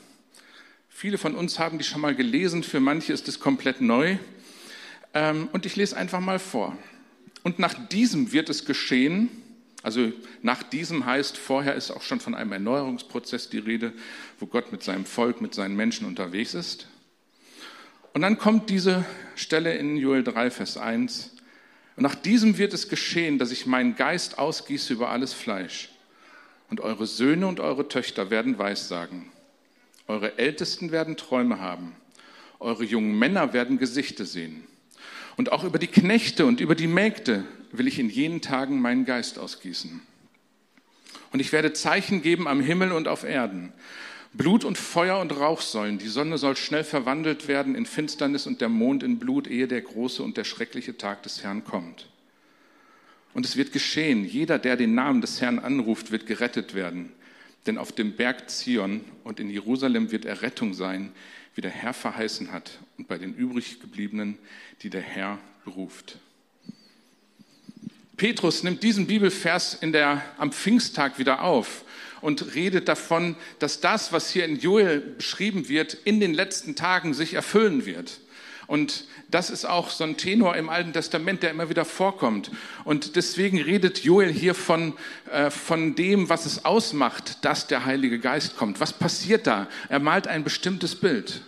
Viele 0.88 1.18
von 1.18 1.36
uns 1.36 1.60
haben 1.60 1.78
die 1.78 1.84
schon 1.84 2.00
mal 2.00 2.16
gelesen, 2.16 2.64
für 2.64 2.80
manche 2.80 3.12
ist 3.12 3.28
es 3.28 3.42
komplett 3.42 3.82
neu. 3.82 4.16
Ähm, 5.14 5.50
und 5.52 5.66
ich 5.66 5.76
lese 5.76 5.98
einfach 5.98 6.22
mal 6.22 6.40
vor. 6.40 6.78
Und 7.44 7.60
nach 7.60 7.74
diesem 7.90 8.32
wird 8.32 8.50
es 8.50 8.64
geschehen, 8.64 9.28
also 9.84 10.14
nach 10.42 10.64
diesem 10.64 11.06
heißt, 11.06 11.36
vorher 11.38 11.76
ist 11.76 11.92
auch 11.92 12.02
schon 12.02 12.22
von 12.22 12.34
einem 12.34 12.54
Erneuerungsprozess 12.54 13.50
die 13.50 13.60
Rede, 13.60 13.92
wo 14.40 14.46
Gott 14.46 14.72
mit 14.72 14.84
seinem 14.84 15.04
Volk, 15.04 15.42
mit 15.42 15.54
seinen 15.54 15.76
Menschen 15.76 16.08
unterwegs 16.08 16.54
ist. 16.54 16.88
Und 18.14 18.22
dann 18.22 18.38
kommt 18.38 18.70
diese 18.70 19.04
Stelle 19.36 19.74
in 19.74 19.98
Joel 19.98 20.24
3, 20.24 20.50
Vers 20.50 20.78
1. 20.78 21.36
Und 21.98 22.04
nach 22.04 22.16
diesem 22.16 22.58
wird 22.58 22.74
es 22.74 22.88
geschehen, 22.88 23.38
dass 23.38 23.52
ich 23.52 23.66
meinen 23.66 23.98
Geist 23.98 24.38
ausgieße 24.38 24.94
über 24.94 25.10
alles 25.10 25.34
Fleisch. 25.34 25.90
Und 26.72 26.80
eure 26.80 27.06
Söhne 27.06 27.48
und 27.48 27.60
eure 27.60 27.90
Töchter 27.90 28.32
werden 28.32 28.58
Weissagen. 28.58 29.30
Eure 30.08 30.40
Ältesten 30.40 30.92
werden 30.92 31.18
Träume 31.18 31.60
haben. 31.60 31.96
Eure 32.60 32.86
jungen 32.86 33.20
Männer 33.20 33.52
werden 33.52 33.78
Gesichte 33.78 34.26
sehen. 34.26 34.64
Und 35.36 35.52
auch 35.52 35.66
über 35.66 35.80
die 35.80 35.88
Knechte 35.88 36.46
und 36.46 36.62
über 36.62 36.74
die 36.74 36.88
Mägde 36.88 37.44
will 37.74 37.88
ich 37.88 38.00
in 38.00 38.10
jenen 38.10 38.42
Tagen 38.42 38.80
meinen 38.82 39.04
Geist 39.04 39.38
ausgießen. 39.38 40.02
Und 41.34 41.40
ich 41.42 41.52
werde 41.52 41.74
Zeichen 41.74 42.22
geben 42.22 42.48
am 42.48 42.62
Himmel 42.62 42.94
und 42.94 43.10
auf 43.10 43.26
Erden. 43.26 43.74
Blut 44.32 44.64
und 44.64 44.78
Feuer 44.78 45.20
und 45.20 45.38
Rauchsäulen. 45.38 45.98
Die 45.98 46.08
Sonne 46.08 46.38
soll 46.38 46.56
schnell 46.56 46.86
verwandelt 46.86 47.50
werden 47.50 47.76
in 47.76 47.86
Finsternis 47.86 48.48
und 48.48 48.62
der 48.62 48.70
Mond 48.70 49.04
in 49.04 49.20
Blut, 49.20 49.48
ehe 49.48 49.68
der 49.68 49.82
große 49.82 50.24
und 50.24 50.38
der 50.38 50.46
schreckliche 50.46 50.98
Tag 50.98 51.24
des 51.24 51.44
Herrn 51.44 51.66
kommt. 51.66 52.11
Und 53.34 53.46
es 53.46 53.56
wird 53.56 53.72
geschehen, 53.72 54.26
jeder, 54.26 54.60
der 54.60 54.76
den 54.76 54.94
Namen 54.94 55.22
des 55.22 55.42
Herrn 55.42 55.60
anruft, 55.60 56.12
wird 56.12 56.26
gerettet 56.26 56.74
werden. 56.74 57.12
Denn 57.66 57.78
auf 57.78 57.92
dem 57.92 58.16
Berg 58.16 58.50
Zion 58.50 59.02
und 59.24 59.40
in 59.40 59.50
Jerusalem 59.50 60.12
wird 60.12 60.26
Errettung 60.26 60.74
sein, 60.74 61.12
wie 61.56 61.62
der 61.62 61.72
Herr 61.72 61.94
verheißen 61.94 62.52
hat, 62.52 62.80
und 62.98 63.08
bei 63.08 63.18
den 63.18 63.34
übriggebliebenen, 63.34 64.38
die 64.82 64.90
der 64.90 65.02
Herr 65.02 65.40
beruft. 65.64 66.18
Petrus 68.18 68.64
nimmt 68.64 68.84
diesen 68.84 69.08
Bibelvers 69.08 69.74
in 69.74 69.92
der, 69.92 70.24
am 70.38 70.52
Pfingsttag 70.52 71.18
wieder 71.18 71.44
auf 71.44 71.84
und 72.22 72.54
redet 72.54 72.88
davon, 72.88 73.36
dass 73.60 73.82
das, 73.82 74.14
was 74.14 74.32
hier 74.32 74.46
in 74.46 74.60
Joel 74.60 75.00
beschrieben 75.00 75.70
wird, 75.70 75.96
in 76.06 76.20
den 76.20 76.34
letzten 76.34 76.76
Tagen 76.76 77.14
sich 77.14 77.34
erfüllen 77.34 77.86
wird. 77.86 78.20
Und 78.72 79.04
das 79.30 79.50
ist 79.50 79.66
auch 79.66 79.90
so 79.90 80.06
ein 80.06 80.16
Tenor 80.16 80.56
im 80.56 80.70
Alten 80.70 80.94
Testament, 80.94 81.44
der 81.44 81.50
immer 81.50 81.68
wieder 81.68 81.84
vorkommt. 81.84 82.52
Und 82.86 83.18
deswegen 83.18 83.60
redet 83.60 84.06
Joel 84.06 84.32
hier 84.32 84.56
von, 84.56 84.94
äh, 85.30 85.50
von 85.50 85.94
dem, 85.94 86.30
was 86.30 86.46
es 86.46 86.64
ausmacht, 86.64 87.44
dass 87.44 87.68
der 87.68 87.84
Heilige 87.84 88.18
Geist 88.18 88.56
kommt. 88.56 88.80
Was 88.80 88.94
passiert 88.94 89.46
da? 89.46 89.68
Er 89.90 90.00
malt 90.00 90.26
ein 90.30 90.46
bestimmtes 90.46 90.96
Bild. 90.96 91.42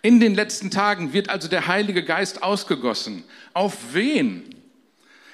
In 0.00 0.18
den 0.18 0.34
letzten 0.34 0.70
Tagen 0.70 1.12
wird 1.12 1.28
also 1.28 1.46
der 1.46 1.66
Heilige 1.66 2.02
Geist 2.02 2.42
ausgegossen. 2.42 3.22
Auf 3.52 3.92
wen? 3.92 4.44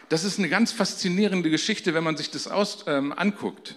Das 0.09 0.25
ist 0.25 0.41
eine 0.41 0.49
ganz 0.49 0.73
faszinierende 0.73 1.51
Geschichte, 1.51 1.95
wenn 1.95 2.03
man 2.03 2.17
sich 2.17 2.33
das 2.33 2.49
aus, 2.49 2.83
ähm, 2.89 3.13
anguckt. 3.17 3.77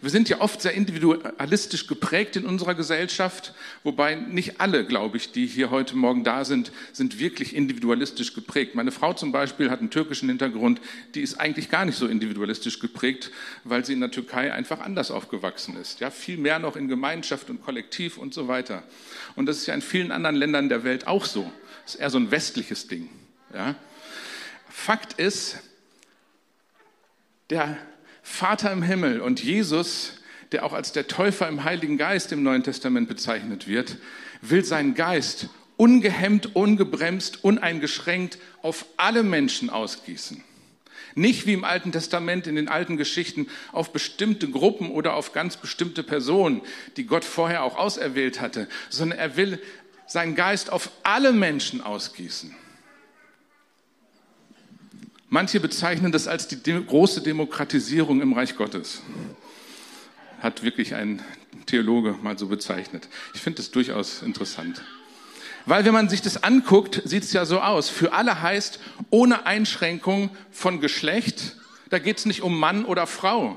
Wir 0.00 0.10
sind 0.10 0.28
ja 0.28 0.40
oft 0.40 0.62
sehr 0.62 0.72
individualistisch 0.72 1.86
geprägt 1.86 2.36
in 2.36 2.46
unserer 2.46 2.74
Gesellschaft, 2.74 3.54
wobei 3.82 4.14
nicht 4.14 4.60
alle, 4.60 4.86
glaube 4.86 5.16
ich, 5.16 5.32
die 5.32 5.46
hier 5.46 5.70
heute 5.70 5.96
Morgen 5.96 6.24
da 6.24 6.44
sind, 6.44 6.72
sind 6.92 7.18
wirklich 7.18 7.54
individualistisch 7.54 8.34
geprägt. 8.34 8.74
Meine 8.74 8.92
Frau 8.92 9.12
zum 9.12 9.32
Beispiel 9.32 9.70
hat 9.70 9.80
einen 9.80 9.90
türkischen 9.90 10.28
Hintergrund, 10.28 10.80
die 11.14 11.20
ist 11.20 11.40
eigentlich 11.40 11.68
gar 11.70 11.84
nicht 11.84 11.96
so 11.96 12.06
individualistisch 12.06 12.78
geprägt, 12.78 13.30
weil 13.64 13.84
sie 13.84 13.92
in 13.92 14.00
der 14.00 14.10
Türkei 14.10 14.52
einfach 14.52 14.80
anders 14.80 15.10
aufgewachsen 15.10 15.76
ist. 15.76 16.00
Ja, 16.00 16.10
viel 16.10 16.38
mehr 16.38 16.58
noch 16.58 16.76
in 16.76 16.88
Gemeinschaft 16.88 17.50
und 17.50 17.62
Kollektiv 17.62 18.16
und 18.16 18.32
so 18.32 18.48
weiter. 18.48 18.82
Und 19.36 19.46
das 19.46 19.58
ist 19.58 19.66
ja 19.66 19.74
in 19.74 19.82
vielen 19.82 20.12
anderen 20.12 20.36
Ländern 20.36 20.68
der 20.68 20.84
Welt 20.84 21.06
auch 21.06 21.24
so. 21.24 21.50
Das 21.84 21.94
ist 21.94 22.00
eher 22.00 22.10
so 22.10 22.18
ein 22.18 22.30
westliches 22.30 22.88
Ding. 22.88 23.08
Ja. 23.52 23.74
Fakt 24.68 25.14
ist, 25.14 25.58
der 27.50 27.76
Vater 28.22 28.72
im 28.72 28.82
Himmel 28.82 29.20
und 29.20 29.42
Jesus, 29.42 30.14
der 30.52 30.64
auch 30.64 30.72
als 30.72 30.92
der 30.92 31.08
Täufer 31.08 31.48
im 31.48 31.64
Heiligen 31.64 31.98
Geist 31.98 32.32
im 32.32 32.42
Neuen 32.42 32.62
Testament 32.62 33.08
bezeichnet 33.08 33.66
wird, 33.66 33.98
will 34.40 34.64
seinen 34.64 34.94
Geist 34.94 35.48
ungehemmt, 35.76 36.54
ungebremst, 36.54 37.42
uneingeschränkt 37.42 38.38
auf 38.62 38.86
alle 38.96 39.22
Menschen 39.22 39.70
ausgießen. 39.70 40.42
Nicht 41.14 41.46
wie 41.46 41.52
im 41.52 41.64
Alten 41.64 41.92
Testament 41.92 42.46
in 42.46 42.56
den 42.56 42.68
alten 42.68 42.96
Geschichten 42.96 43.48
auf 43.72 43.92
bestimmte 43.92 44.48
Gruppen 44.48 44.90
oder 44.90 45.14
auf 45.14 45.32
ganz 45.32 45.56
bestimmte 45.56 46.02
Personen, 46.02 46.62
die 46.96 47.04
Gott 47.04 47.24
vorher 47.24 47.64
auch 47.64 47.76
auserwählt 47.76 48.40
hatte, 48.40 48.68
sondern 48.88 49.18
er 49.18 49.36
will 49.36 49.60
seinen 50.06 50.34
Geist 50.34 50.70
auf 50.70 50.90
alle 51.02 51.32
Menschen 51.32 51.80
ausgießen. 51.80 52.54
Manche 55.32 55.60
bezeichnen 55.60 56.12
das 56.12 56.28
als 56.28 56.46
die 56.46 56.60
große 56.62 57.22
Demokratisierung 57.22 58.20
im 58.20 58.34
Reich 58.34 58.54
Gottes. 58.54 59.00
Hat 60.40 60.62
wirklich 60.62 60.94
ein 60.94 61.22
Theologe 61.64 62.14
mal 62.20 62.38
so 62.38 62.48
bezeichnet. 62.48 63.08
Ich 63.32 63.40
finde 63.40 63.56
das 63.56 63.70
durchaus 63.70 64.20
interessant. 64.20 64.82
Weil 65.64 65.86
wenn 65.86 65.94
man 65.94 66.10
sich 66.10 66.20
das 66.20 66.42
anguckt, 66.42 67.00
sieht 67.06 67.22
es 67.22 67.32
ja 67.32 67.46
so 67.46 67.62
aus. 67.62 67.88
Für 67.88 68.12
alle 68.12 68.42
heißt 68.42 68.78
ohne 69.08 69.46
Einschränkung 69.46 70.28
von 70.50 70.82
Geschlecht. 70.82 71.56
Da 71.88 71.98
geht 71.98 72.18
es 72.18 72.26
nicht 72.26 72.42
um 72.42 72.60
Mann 72.60 72.84
oder 72.84 73.06
Frau. 73.06 73.56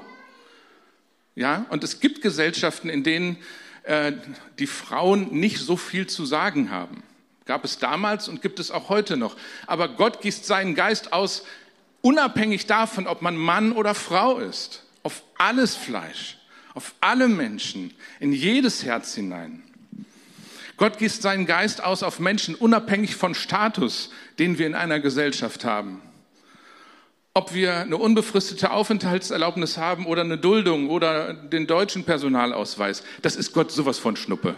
Ja, 1.35 1.65
und 1.71 1.83
es 1.83 1.99
gibt 1.99 2.21
Gesellschaften, 2.21 2.87
in 2.87 3.03
denen 3.03 3.35
äh, 3.83 4.13
die 4.59 4.67
Frauen 4.67 5.37
nicht 5.37 5.57
so 5.57 5.75
viel 5.75 6.07
zu 6.07 6.25
sagen 6.25 6.71
haben. 6.71 7.03
Gab 7.43 7.65
es 7.65 7.77
damals 7.79 8.29
und 8.29 8.41
gibt 8.41 8.59
es 8.61 8.71
auch 8.71 8.87
heute 8.87 9.17
noch. 9.17 9.35
Aber 9.67 9.89
Gott 9.89 10.21
gießt 10.21 10.45
seinen 10.45 10.73
Geist 10.73 11.11
aus 11.11 11.43
unabhängig 12.05 12.67
davon, 12.67 13.07
ob 13.07 13.23
man 13.23 13.35
Mann 13.35 13.71
oder 13.71 13.95
Frau 13.95 14.37
ist, 14.37 14.83
auf 15.01 15.23
alles 15.39 15.75
Fleisch, 15.75 16.37
auf 16.75 16.93
alle 17.01 17.27
Menschen, 17.27 17.95
in 18.19 18.31
jedes 18.31 18.85
Herz 18.85 19.15
hinein. 19.15 19.63
Gott 20.77 20.99
gießt 20.99 21.23
seinen 21.23 21.47
Geist 21.47 21.83
aus 21.83 22.03
auf 22.03 22.19
Menschen, 22.19 22.53
unabhängig 22.53 23.15
von 23.15 23.33
Status, 23.33 24.11
den 24.37 24.59
wir 24.59 24.67
in 24.67 24.75
einer 24.75 24.99
Gesellschaft 24.99 25.65
haben. 25.65 25.99
Ob 27.33 27.55
wir 27.55 27.77
eine 27.77 27.97
unbefristete 27.97 28.69
Aufenthaltserlaubnis 28.69 29.79
haben 29.79 30.05
oder 30.05 30.21
eine 30.21 30.37
Duldung 30.37 30.91
oder 30.91 31.33
den 31.33 31.65
deutschen 31.65 32.03
Personalausweis, 32.03 33.01
das 33.23 33.35
ist 33.35 33.51
Gott 33.51 33.71
sowas 33.71 33.97
von 33.97 34.15
Schnuppe. 34.15 34.53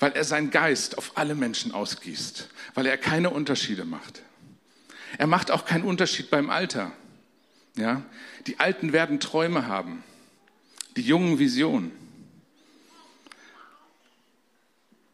Weil 0.00 0.10
er 0.12 0.24
seinen 0.24 0.50
Geist 0.50 0.98
auf 0.98 1.12
alle 1.14 1.36
Menschen 1.36 1.72
ausgießt, 1.72 2.48
weil 2.74 2.86
er 2.86 2.98
keine 2.98 3.30
Unterschiede 3.30 3.84
macht. 3.84 4.22
Er 5.18 5.26
macht 5.26 5.50
auch 5.50 5.64
keinen 5.64 5.84
Unterschied 5.84 6.30
beim 6.30 6.50
Alter. 6.50 6.92
Ja? 7.76 8.02
Die 8.46 8.60
Alten 8.60 8.92
werden 8.92 9.20
Träume 9.20 9.66
haben, 9.66 10.02
die 10.96 11.02
Jungen 11.02 11.38
Visionen. 11.38 11.92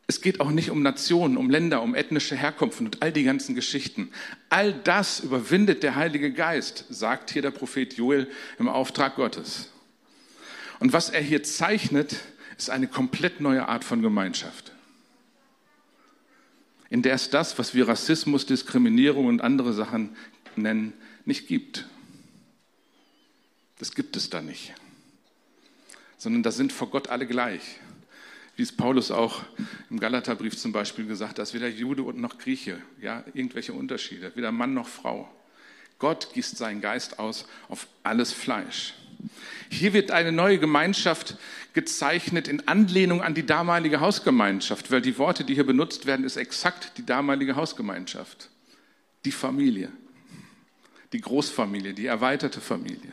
Es 0.06 0.20
geht 0.20 0.40
auch 0.40 0.50
nicht 0.50 0.70
um 0.70 0.82
Nationen, 0.82 1.38
um 1.38 1.48
Länder, 1.48 1.80
um 1.80 1.94
ethnische 1.94 2.36
Herkunft 2.36 2.80
und 2.80 3.00
all 3.00 3.12
die 3.12 3.22
ganzen 3.22 3.54
Geschichten. 3.54 4.10
All 4.50 4.74
das 4.74 5.20
überwindet 5.20 5.82
der 5.82 5.94
Heilige 5.94 6.32
Geist, 6.32 6.84
sagt 6.90 7.30
hier 7.30 7.40
der 7.40 7.50
Prophet 7.50 7.94
Joel 7.94 8.28
im 8.58 8.68
Auftrag 8.68 9.16
Gottes. 9.16 9.70
Und 10.80 10.92
was 10.92 11.08
er 11.08 11.22
hier 11.22 11.42
zeichnet, 11.44 12.16
ist 12.58 12.68
eine 12.68 12.88
komplett 12.88 13.40
neue 13.40 13.68
Art 13.68 13.84
von 13.84 14.02
Gemeinschaft, 14.02 14.71
in 16.92 17.00
der 17.00 17.14
es 17.14 17.30
das, 17.30 17.58
was 17.58 17.74
wir 17.74 17.88
Rassismus, 17.88 18.44
Diskriminierung 18.44 19.24
und 19.24 19.40
andere 19.40 19.72
Sachen 19.72 20.14
nennen, 20.56 20.92
nicht 21.24 21.48
gibt. 21.48 21.88
Das 23.78 23.94
gibt 23.94 24.14
es 24.16 24.28
da 24.28 24.42
nicht, 24.42 24.74
sondern 26.18 26.42
da 26.42 26.50
sind 26.50 26.72
vor 26.72 26.90
Gott 26.90 27.08
alle 27.08 27.26
gleich 27.26 27.80
wie 28.56 28.62
es 28.62 28.72
Paulus 28.72 29.10
auch 29.10 29.42
im 29.88 29.98
Galaterbrief 29.98 30.58
zum 30.58 30.72
Beispiel 30.72 31.06
gesagt 31.06 31.30
hat, 31.30 31.38
dass 31.38 31.54
weder 31.54 31.68
Jude 31.68 32.02
noch 32.02 32.38
Grieche, 32.38 32.80
ja, 33.00 33.24
irgendwelche 33.32 33.72
Unterschiede, 33.72 34.30
weder 34.34 34.52
Mann 34.52 34.74
noch 34.74 34.88
Frau. 34.88 35.28
Gott 35.98 36.34
gießt 36.34 36.58
seinen 36.58 36.80
Geist 36.80 37.18
aus 37.18 37.46
auf 37.68 37.86
alles 38.02 38.32
Fleisch. 38.32 38.94
Hier 39.70 39.92
wird 39.92 40.10
eine 40.10 40.32
neue 40.32 40.58
Gemeinschaft 40.58 41.36
gezeichnet 41.72 42.48
in 42.48 42.66
Anlehnung 42.68 43.22
an 43.22 43.34
die 43.34 43.46
damalige 43.46 44.00
Hausgemeinschaft, 44.00 44.90
weil 44.90 45.00
die 45.00 45.18
Worte, 45.18 45.44
die 45.44 45.54
hier 45.54 45.66
benutzt 45.66 46.06
werden, 46.06 46.24
ist 46.24 46.36
exakt 46.36 46.92
die 46.98 47.06
damalige 47.06 47.56
Hausgemeinschaft. 47.56 48.50
Die 49.24 49.32
Familie, 49.32 49.90
die 51.12 51.20
Großfamilie, 51.20 51.94
die 51.94 52.06
erweiterte 52.06 52.60
Familie. 52.60 53.12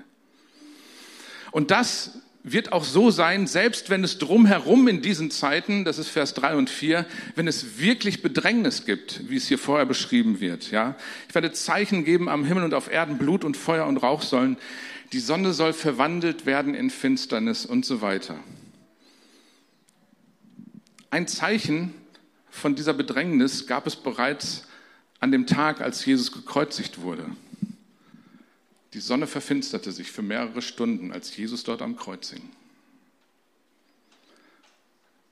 Und 1.52 1.72
das 1.72 2.19
wird 2.43 2.72
auch 2.72 2.84
so 2.84 3.12
sein, 3.12 3.48
selbst 3.48 3.89
wenn 3.89 4.04
es 4.04 4.17
drumherum 4.17 4.88
in 4.88 5.02
diesen 5.02 5.30
Zeiten, 5.30 5.84
das 5.84 5.98
ist 5.98 6.10
Vers 6.10 6.34
3 6.34 6.56
und 6.56 6.69
4, 6.69 7.06
wenn 7.36 7.48
es 7.48 7.80
wirklich 7.80 8.22
Bedrängnis 8.22 8.86
gibt, 8.86 9.30
wie 9.30 9.36
es 9.36 9.48
hier 9.48 9.60
vorher 9.60 9.86
beschrieben 9.86 10.39
wird. 10.39 10.72
Ja? 10.72 10.95
Ich 11.28 11.36
werde 11.36 11.52
Zeichen 11.52 12.06
geben 12.06 12.30
am 12.30 12.45
Himmel 12.45 12.63
und 12.63 12.74
auf 12.74 12.89
Erden, 12.89 13.17
Blut 13.17 13.43
und 13.43 13.58
Feuer 13.58 13.86
und 13.88 13.98
Rauch 13.98 14.22
sollen. 14.22 14.58
Die 15.12 15.19
Sonne 15.19 15.54
soll 15.54 15.74
verwandelt 15.74 16.45
werden 16.45 16.76
in 16.76 16.89
Finsternis 16.89 17.65
und 17.65 17.86
so 17.86 18.02
weiter. 18.02 18.39
Ein 21.10 21.28
Zeichen 21.28 21.93
von 22.52 22.76
dieser 22.76 22.93
Bedrängnis 22.93 23.65
gab 23.65 23.88
es 23.88 23.95
bereits 23.95 24.65
an 25.19 25.32
dem 25.32 25.48
Tag, 25.48 25.82
als 25.82 26.06
Jesus 26.06 26.32
gekreuzigt 26.32 27.02
wurde. 27.02 27.26
Die 28.93 29.00
Sonne 29.00 29.28
verfinsterte 29.28 29.91
sich 29.91 30.12
für 30.12 30.22
mehrere 30.22 30.62
Stunden, 30.62 31.12
als 31.12 31.36
Jesus 31.36 31.63
dort 31.63 31.82
am 31.82 31.95
Kreuz 31.95 32.32
hing. 32.32 32.50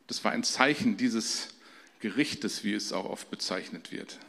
Das 0.07 0.23
war 0.23 0.31
ein 0.31 0.43
Zeichen 0.43 0.97
dieses 0.97 1.49
Gerichtes, 1.99 2.63
wie 2.63 2.73
es 2.73 2.93
auch 2.93 3.05
oft 3.05 3.29
bezeichnet 3.29 3.91
wird. 3.91 4.19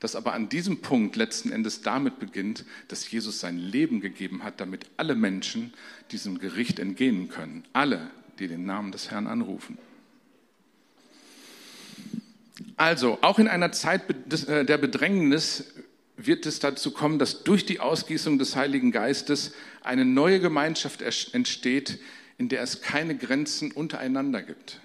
Das 0.00 0.14
aber 0.14 0.34
an 0.34 0.48
diesem 0.48 0.82
Punkt 0.82 1.16
letzten 1.16 1.50
Endes 1.52 1.80
damit 1.80 2.18
beginnt, 2.18 2.64
dass 2.88 3.10
Jesus 3.10 3.40
sein 3.40 3.56
Leben 3.58 4.00
gegeben 4.00 4.42
hat, 4.42 4.60
damit 4.60 4.86
alle 4.98 5.14
Menschen 5.14 5.72
diesem 6.12 6.38
Gericht 6.38 6.78
entgehen 6.78 7.28
können. 7.28 7.64
Alle, 7.72 8.10
die 8.38 8.48
den 8.48 8.66
Namen 8.66 8.92
des 8.92 9.10
Herrn 9.10 9.26
anrufen. 9.26 9.78
Also, 12.76 13.18
auch 13.22 13.38
in 13.38 13.48
einer 13.48 13.72
Zeit 13.72 14.02
äh, 14.48 14.64
der 14.64 14.78
Bedrängnis 14.78 15.64
wird 16.16 16.46
es 16.46 16.58
dazu 16.58 16.90
kommen, 16.90 17.18
dass 17.18 17.44
durch 17.44 17.66
die 17.66 17.80
Ausgießung 17.80 18.38
des 18.38 18.56
Heiligen 18.56 18.92
Geistes 18.92 19.52
eine 19.82 20.04
neue 20.04 20.40
Gemeinschaft 20.40 21.02
entsteht, 21.02 21.98
in 22.38 22.48
der 22.48 22.62
es 22.62 22.80
keine 22.80 23.16
Grenzen 23.16 23.72
untereinander 23.72 24.42
gibt. 24.42 24.80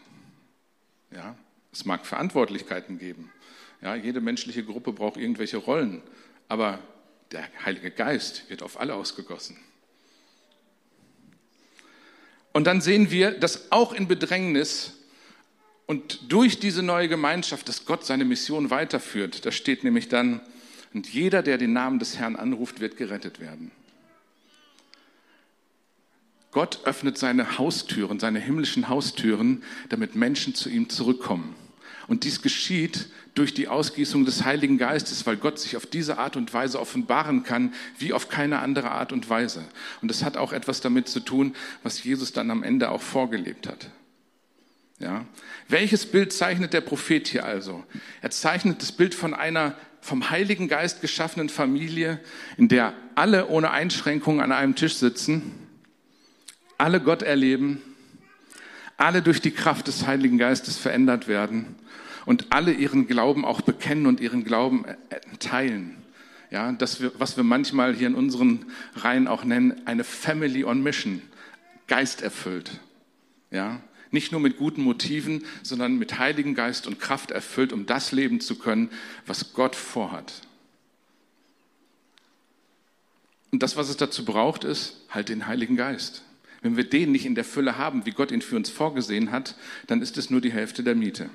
Ja, 1.12 1.36
es 1.72 1.86
mag 1.86 2.06
Verantwortlichkeiten 2.06 2.98
geben. 2.98 3.30
Ja, 3.82 3.96
jede 3.96 4.22
menschliche 4.22 4.64
Gruppe 4.64 4.94
braucht 4.94 5.18
irgendwelche 5.18 5.58
Rollen, 5.58 6.02
aber 6.48 6.80
der 7.32 7.48
Heilige 7.66 7.92
Geist 7.92 8.50
wird 8.50 8.62
auf 8.62 8.80
alle 8.80 8.94
ausgegossen. 8.94 9.58
Und 12.54 12.68
dann 12.68 12.82
sehen 12.82 13.12
wir, 13.12 13.32
dass 13.32 13.72
auch 13.72 13.94
in 13.94 14.08
Bedrängnis 14.08 14.98
und 15.88 16.32
durch 16.32 16.60
diese 16.60 16.84
neue 16.84 17.08
Gemeinschaft, 17.08 17.68
dass 17.68 17.86
Gott 17.86 18.06
seine 18.06 18.26
Mission 18.26 18.70
weiterführt. 18.70 19.46
Da 19.46 19.52
steht 19.52 19.84
nämlich 19.84 20.10
dann, 20.10 20.42
und 20.94 21.12
jeder, 21.12 21.42
der 21.42 21.58
den 21.58 21.74
Namen 21.74 22.00
des 22.00 22.18
Herrn 22.18 22.36
anruft, 22.36 22.82
wird 22.82 22.98
gerettet 22.98 23.40
werden. 23.40 23.72
Gott 26.52 26.82
öffnet 26.84 27.18
seine 27.18 27.58
Haustüren, 27.58 28.20
seine 28.20 28.40
himmlischen 28.40 28.90
Haustüren, 28.90 29.64
damit 29.88 30.16
Menschen 30.16 30.54
zu 30.54 30.70
ihm 30.70 30.90
zurückkommen. 30.90 31.56
Und 32.08 32.24
dies 32.24 32.42
geschieht 32.42 33.08
durch 33.34 33.54
die 33.54 33.68
Ausgießung 33.68 34.26
des 34.26 34.44
Heiligen 34.44 34.78
Geistes, 34.78 35.26
weil 35.26 35.38
Gott 35.38 35.60
sich 35.60 35.78
auf 35.78 35.86
diese 35.86 36.18
Art 36.18 36.36
und 36.36 36.54
Weise 36.54 36.80
offenbaren 36.80 37.44
kann, 37.44 37.74
wie 37.98 38.14
auf 38.14 38.30
keine 38.30 38.60
andere 38.60 38.92
Art 38.92 39.14
und 39.14 39.30
Weise. 39.30 39.64
Und 40.02 40.10
das 40.10 40.24
hat 40.24 40.38
auch 40.38 40.52
etwas 40.52 40.82
damit 40.82 41.08
zu 41.08 41.22
tun, 41.22 41.56
was 41.84 42.04
Jesus 42.04 42.34
dann 42.34 42.52
am 42.52 42.64
Ende 42.64 42.90
auch 42.90 43.02
vorgelebt 43.02 43.68
hat. 43.68 43.90
Ja. 45.00 45.26
Welches 45.68 46.06
Bild 46.06 46.34
zeichnet 46.34 46.74
der 46.74 46.82
Prophet 46.82 47.28
hier 47.28 47.46
also? 47.46 47.84
Er 48.22 48.32
zeichnet 48.32 48.82
das 48.82 48.92
Bild 48.92 49.16
von 49.16 49.34
einer 49.34 49.76
vom 50.02 50.30
Heiligen 50.30 50.68
Geist 50.68 51.02
geschaffenen 51.02 51.50
Familie, 51.50 52.20
in 52.58 52.68
der 52.68 52.94
alle 53.16 53.48
ohne 53.48 53.72
Einschränkung 53.72 54.42
an 54.42 54.52
einem 54.52 54.76
Tisch 54.76 54.96
sitzen, 54.96 55.54
alle 56.78 57.00
Gott 57.00 57.22
erleben, 57.22 57.82
alle 58.98 59.22
durch 59.22 59.42
die 59.42 59.52
Kraft 59.52 59.88
des 59.88 60.06
Heiligen 60.06 60.38
Geistes 60.38 60.78
verändert 60.78 61.28
werden 61.28 61.76
und 62.26 62.52
alle 62.52 62.74
ihren 62.74 63.08
Glauben 63.08 63.46
auch 63.46 63.62
bekennen 63.62 64.06
und 64.06 64.20
ihren 64.20 64.44
Glauben 64.44 64.86
äh, 64.86 64.96
teilen. 65.40 65.98
Ja, 66.50 66.72
das 66.74 67.02
was 67.18 67.38
wir 67.38 67.44
manchmal 67.44 67.96
hier 67.96 68.08
in 68.08 68.16
unseren 68.16 68.66
Reihen 68.96 69.28
auch 69.28 69.46
nennen, 69.46 69.88
eine 69.88 70.04
Family 70.04 70.66
on 70.66 70.84
Mission, 70.84 71.22
geisterfüllt. 71.88 72.80
Ja, 73.52 73.82
nicht 74.12 74.34
nur 74.34 74.42
mit 74.42 74.58
guten 74.58 74.84
Motiven, 74.84 75.46
sondern 75.64 75.98
mit 75.98 76.20
Heiligen 76.20 76.54
Geist 76.54 76.88
und 76.88 77.00
Kraft 77.00 77.32
erfüllt, 77.32 77.72
um 77.72 77.86
das 77.86 78.12
leben 78.12 78.42
zu 78.42 78.60
können, 78.60 78.90
was 79.26 79.54
Gott 79.54 79.76
vorhat. 79.76 80.42
Und 83.52 83.64
das, 83.64 83.76
was 83.76 83.90
es 83.90 83.98
dazu 83.98 84.26
braucht, 84.26 84.64
ist 84.64 85.02
halt 85.10 85.30
den 85.30 85.48
Heiligen 85.48 85.78
Geist. 85.78 86.24
Wenn 86.62 86.78
wir 86.78 86.84
den 86.84 87.12
nicht 87.12 87.26
in 87.26 87.36
der 87.36 87.44
Fülle 87.44 87.78
haben, 87.78 88.06
wie 88.06 88.12
Gott 88.12 88.32
ihn 88.32 88.42
für 88.42 88.56
uns 88.56 88.70
vorgesehen 88.70 89.32
hat, 89.32 89.56
dann 89.88 90.02
ist 90.02 90.18
es 90.18 90.30
nur 90.30 90.42
die 90.42 90.52
Hälfte 90.52 90.84
der 90.84 90.96
Miete. 90.96 91.30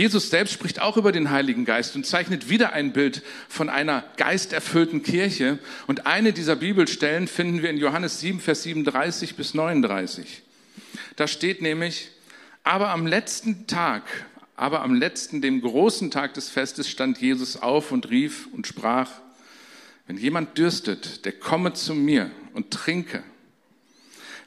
Jesus 0.00 0.30
selbst 0.30 0.54
spricht 0.54 0.80
auch 0.80 0.96
über 0.96 1.12
den 1.12 1.28
Heiligen 1.28 1.66
Geist 1.66 1.94
und 1.94 2.06
zeichnet 2.06 2.48
wieder 2.48 2.72
ein 2.72 2.94
Bild 2.94 3.22
von 3.50 3.68
einer 3.68 4.02
geisterfüllten 4.16 5.02
Kirche. 5.02 5.58
Und 5.88 6.06
eine 6.06 6.32
dieser 6.32 6.56
Bibelstellen 6.56 7.28
finden 7.28 7.60
wir 7.60 7.68
in 7.68 7.76
Johannes 7.76 8.18
7, 8.18 8.40
Vers 8.40 8.62
37 8.62 9.36
bis 9.36 9.52
39. 9.52 10.40
Da 11.16 11.28
steht 11.28 11.60
nämlich, 11.60 12.08
aber 12.64 12.88
am 12.88 13.06
letzten 13.06 13.66
Tag, 13.66 14.04
aber 14.56 14.80
am 14.80 14.94
letzten, 14.94 15.42
dem 15.42 15.60
großen 15.60 16.10
Tag 16.10 16.32
des 16.32 16.48
Festes 16.48 16.88
stand 16.88 17.18
Jesus 17.18 17.58
auf 17.58 17.92
und 17.92 18.08
rief 18.08 18.48
und 18.54 18.66
sprach, 18.66 19.10
wenn 20.06 20.16
jemand 20.16 20.56
dürstet, 20.56 21.26
der 21.26 21.32
komme 21.32 21.74
zu 21.74 21.94
mir 21.94 22.30
und 22.54 22.70
trinke. 22.70 23.22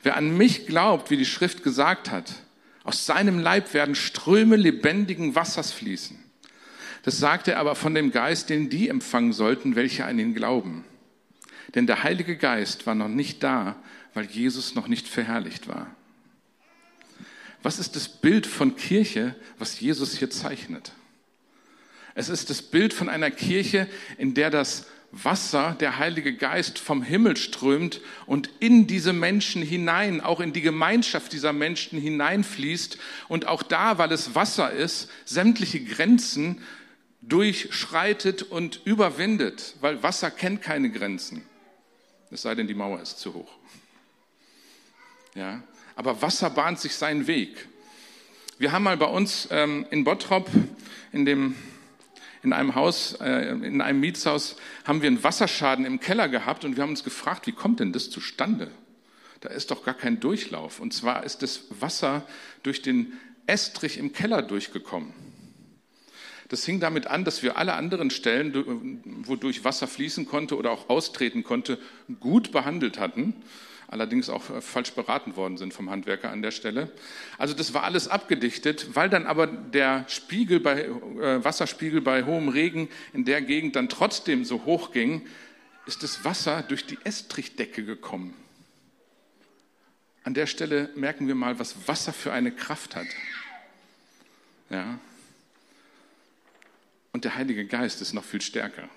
Wer 0.01 0.17
an 0.17 0.35
mich 0.35 0.65
glaubt, 0.65 1.11
wie 1.11 1.17
die 1.17 1.27
Schrift 1.27 1.61
gesagt 1.61 2.09
hat, 2.09 2.42
aus 2.83 3.05
seinem 3.05 3.39
Leib 3.39 3.73
werden 3.73 3.95
Ströme 3.95 4.55
lebendigen 4.55 5.35
Wassers 5.35 5.71
fließen. 5.71 6.17
Das 7.03 7.17
sagt 7.17 7.47
er 7.47 7.59
aber 7.59 7.75
von 7.75 7.93
dem 7.93 8.11
Geist, 8.11 8.49
den 8.49 8.69
die 8.69 8.89
empfangen 8.89 9.33
sollten, 9.33 9.75
welche 9.75 10.05
an 10.05 10.19
ihn 10.19 10.33
glauben. 10.33 10.85
Denn 11.75 11.87
der 11.87 12.03
Heilige 12.03 12.37
Geist 12.37 12.85
war 12.85 12.95
noch 12.95 13.07
nicht 13.07 13.43
da, 13.43 13.75
weil 14.13 14.25
Jesus 14.25 14.75
noch 14.75 14.87
nicht 14.87 15.07
verherrlicht 15.07 15.67
war. 15.67 15.93
Was 17.61 17.79
ist 17.79 17.95
das 17.95 18.09
Bild 18.09 18.45
von 18.45 18.75
Kirche, 18.75 19.35
was 19.57 19.79
Jesus 19.79 20.17
hier 20.17 20.29
zeichnet? 20.29 20.91
Es 22.15 22.29
ist 22.29 22.49
das 22.49 22.61
Bild 22.61 22.93
von 22.93 23.09
einer 23.09 23.31
Kirche, 23.31 23.87
in 24.17 24.33
der 24.33 24.49
das 24.49 24.87
Wasser, 25.15 25.77
der 25.79 25.99
Heilige 25.99 26.35
Geist 26.35 26.79
vom 26.79 27.03
Himmel 27.03 27.37
strömt 27.37 28.01
und 28.25 28.49
in 28.59 28.87
diese 28.87 29.13
Menschen 29.13 29.61
hinein, 29.61 30.21
auch 30.21 30.39
in 30.39 30.53
die 30.53 30.61
Gemeinschaft 30.61 31.33
dieser 31.33 31.53
Menschen 31.53 32.01
hineinfließt 32.01 32.97
und 33.27 33.47
auch 33.47 33.61
da, 33.61 33.99
weil 33.99 34.11
es 34.11 34.33
Wasser 34.33 34.71
ist, 34.71 35.11
sämtliche 35.23 35.83
Grenzen 35.83 36.63
durchschreitet 37.21 38.41
und 38.41 38.81
überwindet, 38.85 39.75
weil 39.81 40.01
Wasser 40.01 40.31
kennt 40.31 40.63
keine 40.63 40.89
Grenzen. 40.89 41.45
Es 42.31 42.41
sei 42.41 42.55
denn, 42.55 42.67
die 42.67 42.73
Mauer 42.73 42.99
ist 42.99 43.19
zu 43.19 43.35
hoch. 43.35 43.51
Ja, 45.35 45.61
aber 45.95 46.23
Wasser 46.23 46.49
bahnt 46.49 46.79
sich 46.79 46.95
seinen 46.95 47.27
Weg. 47.27 47.67
Wir 48.57 48.71
haben 48.71 48.83
mal 48.83 48.97
bei 48.97 49.05
uns 49.05 49.47
ähm, 49.51 49.85
in 49.91 50.03
Bottrop 50.03 50.49
in 51.11 51.25
dem 51.25 51.55
in 52.43 52.53
einem 52.53 52.75
Haus, 52.75 53.13
äh, 53.21 53.49
in 53.49 53.81
einem 53.81 53.99
Mietshaus, 53.99 54.57
haben 54.85 55.01
wir 55.01 55.07
einen 55.07 55.23
Wasserschaden 55.23 55.85
im 55.85 55.99
Keller 55.99 56.27
gehabt 56.27 56.65
und 56.65 56.75
wir 56.75 56.83
haben 56.83 56.91
uns 56.91 57.03
gefragt, 57.03 57.47
wie 57.47 57.53
kommt 57.53 57.79
denn 57.79 57.93
das 57.93 58.09
zustande? 58.09 58.69
Da 59.39 59.49
ist 59.49 59.71
doch 59.71 59.83
gar 59.83 59.93
kein 59.93 60.19
Durchlauf. 60.19 60.79
Und 60.79 60.93
zwar 60.93 61.23
ist 61.23 61.41
das 61.41 61.63
Wasser 61.69 62.25
durch 62.61 62.81
den 62.81 63.13
Estrich 63.47 63.97
im 63.97 64.13
Keller 64.13 64.41
durchgekommen. 64.41 65.13
Das 66.49 66.65
hing 66.65 66.79
damit 66.79 67.07
an, 67.07 67.23
dass 67.23 67.41
wir 67.41 67.57
alle 67.57 67.73
anderen 67.73 68.09
Stellen, 68.09 69.01
wodurch 69.25 69.63
Wasser 69.63 69.87
fließen 69.87 70.27
konnte 70.27 70.57
oder 70.57 70.71
auch 70.71 70.89
austreten 70.89 71.43
konnte, 71.43 71.79
gut 72.19 72.51
behandelt 72.51 72.99
hatten 72.99 73.33
allerdings 73.93 74.27
auch 74.27 74.49
äh, 74.49 74.59
falsch 74.59 74.91
beraten 74.91 75.37
worden 75.37 75.57
sind 75.57 75.73
vom 75.73 75.89
Handwerker 75.89 76.31
an 76.31 76.41
der 76.41 76.51
Stelle. 76.51 76.91
Also 77.37 77.53
das 77.53 77.73
war 77.73 77.83
alles 77.83 78.07
abgedichtet, 78.07 78.95
weil 78.95 79.09
dann 79.09 79.25
aber 79.25 79.47
der 79.47 80.05
Spiegel 80.09 80.59
bei, 80.59 80.85
äh, 80.85 81.43
Wasserspiegel 81.43 82.01
bei 82.01 82.23
hohem 82.25 82.49
Regen 82.49 82.89
in 83.13 83.23
der 83.23 83.41
Gegend 83.41 83.75
dann 83.75 83.87
trotzdem 83.87 84.43
so 84.43 84.65
hoch 84.65 84.91
ging, 84.91 85.25
ist 85.85 86.03
das 86.03 86.25
Wasser 86.25 86.63
durch 86.63 86.85
die 86.85 86.97
Estrichdecke 87.03 87.85
gekommen. 87.85 88.33
An 90.23 90.33
der 90.33 90.47
Stelle 90.47 90.89
merken 90.95 91.27
wir 91.27 91.35
mal, 91.35 91.59
was 91.59 91.87
Wasser 91.87 92.13
für 92.13 92.33
eine 92.33 92.51
Kraft 92.51 92.95
hat. 92.95 93.07
Ja. 94.69 94.97
Und 97.11 97.25
der 97.25 97.35
Heilige 97.35 97.65
Geist 97.65 98.01
ist 98.01 98.13
noch 98.13 98.23
viel 98.23 98.41
stärker. 98.41 98.89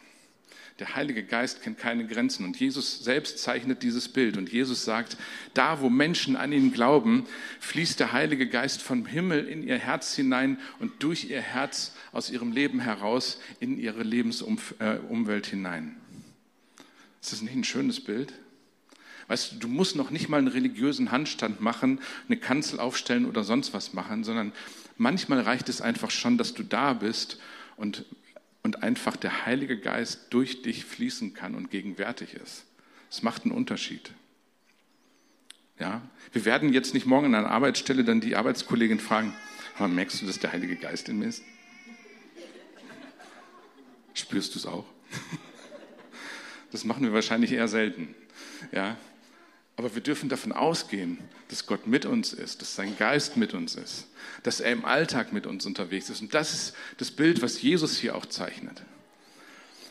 Der 0.79 0.95
Heilige 0.95 1.25
Geist 1.25 1.63
kennt 1.63 1.79
keine 1.79 2.07
Grenzen 2.07 2.45
und 2.45 2.61
Jesus 2.61 3.03
selbst 3.03 3.39
zeichnet 3.39 3.83
dieses 3.83 4.09
Bild 4.09 4.37
und 4.37 4.53
Jesus 4.53 4.85
sagt, 4.85 5.17
da 5.55 5.81
wo 5.81 5.89
Menschen 5.89 6.37
an 6.37 6.53
ihn 6.53 6.71
glauben, 6.71 7.25
fließt 7.61 7.99
der 7.99 8.13
Heilige 8.13 8.47
Geist 8.47 8.83
vom 8.83 9.07
Himmel 9.07 9.49
in 9.49 9.67
ihr 9.67 9.79
Herz 9.79 10.15
hinein 10.15 10.59
und 10.79 11.03
durch 11.03 11.31
ihr 11.31 11.41
Herz 11.41 11.95
aus 12.13 12.29
ihrem 12.29 12.53
Leben 12.53 12.81
heraus 12.81 13.41
in 13.59 13.79
ihre 13.79 14.03
Lebensumwelt 14.03 15.47
hinein. 15.47 15.97
Ist 17.23 17.33
das 17.33 17.41
nicht 17.41 17.57
ein 17.57 17.65
schönes 17.65 18.05
Bild? 18.05 18.35
Weißt 19.29 19.53
du, 19.53 19.57
du 19.57 19.69
musst 19.69 19.97
noch 19.97 20.11
nicht 20.11 20.29
mal 20.29 20.37
einen 20.37 20.49
religiösen 20.49 21.11
Handstand 21.11 21.61
machen, 21.61 22.01
eine 22.29 22.37
Kanzel 22.37 22.81
aufstellen 22.81 23.25
oder 23.25 23.45
sonst 23.45 23.73
was 23.73 23.95
machen, 23.95 24.25
sondern 24.25 24.53
manchmal 24.99 25.41
reicht 25.41 25.71
es 25.71 25.81
einfach 25.81 26.11
schon, 26.11 26.37
dass 26.37 26.53
du 26.53 26.63
da 26.63 26.93
bist 26.93 27.41
und 27.77 28.05
und 28.67 28.83
einfach 28.83 29.15
der 29.17 29.47
Heilige 29.47 29.79
Geist 29.79 30.27
durch 30.31 30.63
dich 30.63 30.85
fließen 30.85 31.35
kann 31.35 31.55
und 31.55 31.71
gegenwärtig 31.71 32.35
ist. 32.35 32.65
Es 33.09 33.23
macht 33.23 33.45
einen 33.45 33.55
Unterschied. 33.55 34.11
Ja, 35.79 36.03
wir 36.33 36.45
werden 36.45 36.73
jetzt 36.73 36.93
nicht 36.93 37.07
morgen 37.07 37.27
an 37.27 37.37
einer 37.37 37.51
Arbeitsstelle 37.53 38.03
dann 38.03 38.21
die 38.21 38.35
Arbeitskollegin 38.35 38.99
fragen, 38.99 39.33
merkst 39.79 40.21
du, 40.21 40.27
dass 40.27 40.41
der 40.41 40.51
Heilige 40.51 40.75
Geist 40.75 41.09
in 41.09 41.21
mir 41.21 41.27
ist? 41.27 41.45
Spürst 44.15 44.55
du 44.55 44.59
es 44.59 44.67
auch? 44.67 44.85
Das 46.73 46.85
machen 46.85 47.05
wir 47.05 47.13
wahrscheinlich 47.13 47.53
eher 47.53 47.69
selten. 47.69 48.15
Ja, 48.73 48.97
aber 49.77 49.95
wir 49.95 50.03
dürfen 50.03 50.29
davon 50.29 50.53
ausgehen, 50.53 51.19
dass 51.49 51.67
Gott 51.67 51.87
mit 51.87 52.07
uns 52.07 52.33
ist, 52.33 52.63
dass 52.63 52.75
sein 52.75 52.97
Geist 52.97 53.37
mit 53.37 53.53
uns 53.53 53.75
ist, 53.75 54.07
dass 54.43 54.61
er 54.61 54.73
im 54.73 54.85
Alltag 54.85 55.33
mit 55.33 55.47
uns 55.47 55.67
unterwegs 55.67 56.09
ist. 56.09 56.23
Und 56.23 56.33
das 56.33 56.53
ist 56.53 56.75
das 56.97 57.11
Bild, 57.11 57.43
was 57.43 57.61
Jesus 57.61 57.99
hier 57.99 58.17
auch 58.17 58.27
zeichnet. 58.27 58.83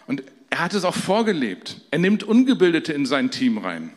Und 0.07 0.23
er 0.49 0.59
hat 0.59 0.73
es 0.73 0.83
auch 0.83 0.95
vorgelebt. 0.95 1.81
Er 1.91 1.99
nimmt 1.99 2.23
Ungebildete 2.23 2.93
in 2.93 3.05
sein 3.05 3.29
Team 3.29 3.59
rein. 3.59 3.91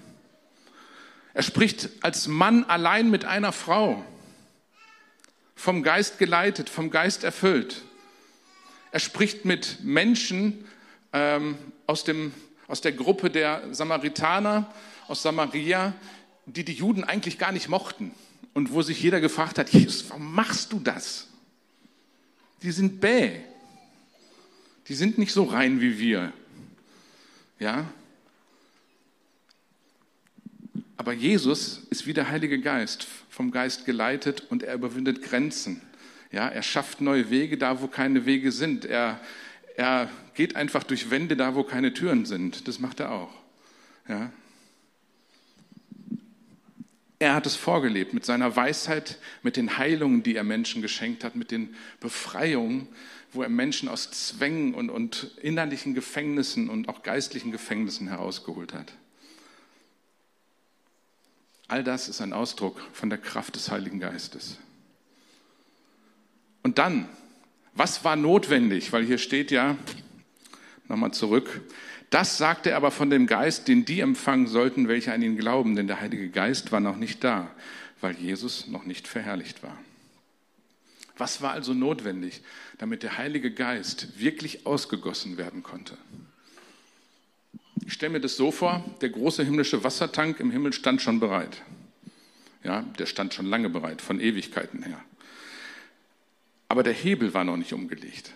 Er 1.33 1.43
spricht 1.43 1.89
als 2.01 2.27
Mann 2.27 2.65
allein 2.65 3.11
mit 3.11 3.25
einer 3.25 3.53
Frau, 3.53 4.05
vom 5.55 5.83
Geist 5.83 6.19
geleitet, 6.19 6.69
vom 6.69 6.91
Geist 6.91 7.25
erfüllt. 7.25 7.83
Er 8.91 9.01
spricht 9.01 9.45
mit 9.45 9.79
Menschen 9.83 10.67
ähm, 11.13 11.57
aus, 11.87 12.05
dem, 12.05 12.33
aus 12.67 12.81
der 12.81 12.93
Gruppe 12.93 13.31
der 13.31 13.63
Samaritaner, 13.73 14.73
aus 15.09 15.23
Samaria, 15.23 15.95
die 16.47 16.65
die 16.65 16.73
Juden 16.73 17.05
eigentlich 17.05 17.39
gar 17.39 17.53
nicht 17.53 17.69
mochten 17.69 18.13
und 18.55 18.73
wo 18.73 18.83
sich 18.83 19.03
jeder 19.03 19.21
gefragt 19.21 19.59
hat, 19.59 19.71
Jesus, 19.71 20.09
warum 20.09 20.33
machst 20.35 20.73
du 20.73 20.81
das? 20.81 21.27
Die 22.63 22.73
sind 22.73 23.01
bäh. 23.01 23.41
Die 24.89 24.95
sind 24.95 25.19
nicht 25.19 25.33
so 25.33 25.45
rein 25.45 25.81
wie 25.81 25.99
wir. 25.99 26.33
Ja? 27.59 27.87
Aber 30.97 31.13
Jesus 31.13 31.83
ist 31.91 32.07
wie 32.07 32.15
der 32.15 32.29
Heilige 32.29 32.61
Geist, 32.61 33.07
vom 33.31 33.51
Geist 33.51 33.85
geleitet 33.85 34.43
und 34.51 34.63
er 34.63 34.75
überwindet 34.75 35.23
Grenzen. 35.23 35.81
Ja, 36.33 36.49
er 36.49 36.63
schafft 36.63 37.01
neue 37.01 37.31
Wege 37.31 37.57
da, 37.57 37.81
wo 37.81 37.87
keine 37.87 38.27
Wege 38.27 38.51
sind. 38.51 38.85
Er, 38.85 39.21
er 39.77 40.11
geht 40.35 40.57
einfach 40.57 40.83
durch 40.83 41.11
Wände 41.11 41.37
da, 41.37 41.55
wo 41.55 41.63
keine 41.63 41.95
Türen 41.95 42.27
sind. 42.27 42.67
Das 42.67 42.81
macht 42.81 43.01
er 43.01 43.13
auch. 43.13 43.33
Ja? 44.09 44.33
Er 47.21 47.35
hat 47.35 47.47
es 47.47 47.57
vorgelebt 47.57 48.15
mit 48.15 48.25
seiner 48.25 48.55
Weisheit, 48.55 49.19
mit 49.43 49.57
den 49.57 49.77
Heilungen, 49.77 50.23
die 50.23 50.37
er 50.37 50.45
Menschen 50.45 50.83
geschenkt 50.83 51.25
hat, 51.25 51.35
mit 51.35 51.51
den 51.51 51.75
Befreiungen, 52.01 52.87
wo 53.33 53.43
er 53.43 53.49
Menschen 53.49 53.89
aus 53.89 54.11
Zwängen 54.11 54.73
und, 54.75 54.89
und 54.89 55.33
innerlichen 55.43 55.95
Gefängnissen 55.95 56.71
und 56.71 56.89
auch 56.89 57.03
geistlichen 57.03 57.51
Gefängnissen 57.51 58.09
herausgeholt 58.09 58.73
hat. 58.73 58.93
All 61.67 61.85
das 61.85 62.09
ist 62.09 62.21
ein 62.21 62.33
Ausdruck 62.33 62.81
von 62.93 63.11
der 63.11 63.19
Kraft 63.19 63.57
des 63.57 63.71
Heiligen 63.71 64.01
Geistes. 64.01 64.57
Und 66.63 66.79
dann, 66.79 67.09
was 67.75 68.05
war 68.05 68.17
notwendig? 68.17 68.93
Weil 68.93 69.05
hier 69.05 69.19
steht 69.19 69.51
ja, 69.51 69.77
nochmal 70.87 71.13
zurück, 71.13 71.61
das 72.11 72.39
sagte 72.39 72.71
er 72.71 72.77
aber 72.77 72.91
von 72.91 73.11
dem 73.11 73.27
Geist, 73.27 73.69
den 73.69 73.85
die 73.85 74.01
empfangen 74.01 74.47
sollten, 74.47 74.89
welche 74.89 75.13
an 75.13 75.23
ihn 75.23 75.37
glauben, 75.37 75.77
denn 75.77 75.87
der 75.87 76.01
Heilige 76.01 76.31
Geist 76.31 76.73
war 76.73 76.81
noch 76.81 76.97
nicht 76.97 77.23
da, 77.23 77.51
weil 78.01 78.17
Jesus 78.17 78.67
noch 78.67 78.85
nicht 78.85 79.07
verherrlicht 79.07 79.63
war. 79.63 79.77
Was 81.19 81.43
war 81.43 81.53
also 81.53 81.75
notwendig, 81.75 82.43
damit 82.79 83.03
der 83.03 83.19
Heilige 83.19 83.51
Geist 83.51 84.19
wirklich 84.19 84.67
ausgegossen 84.67 85.37
werden 85.37 85.63
konnte? 85.63 85.99
Ich 87.85 87.93
stelle 87.93 88.13
mir 88.13 88.21
das 88.21 88.37
so 88.37 88.53
vor, 88.53 88.85
der 89.01 89.11
große 89.11 89.43
himmlische 89.45 89.83
Wassertank 89.85 90.41
im 90.41 90.51
Himmel 90.51 90.73
stand 90.73 91.03
schon 91.03 91.21
bereit. 91.21 91.63
Ja, 92.63 92.83
der 92.99 93.07
stand 93.07 93.35
schon 93.35 93.47
lange 93.47 93.69
bereit, 93.69 94.01
von 94.01 94.21
Ewigkeiten 94.21 94.83
her. 94.83 95.03
Aber 96.69 96.83
der 96.83 96.93
Hebel 96.93 97.35
war 97.35 97.45
noch 97.45 97.57
nicht 97.57 97.73
umgelegt. 97.73 98.33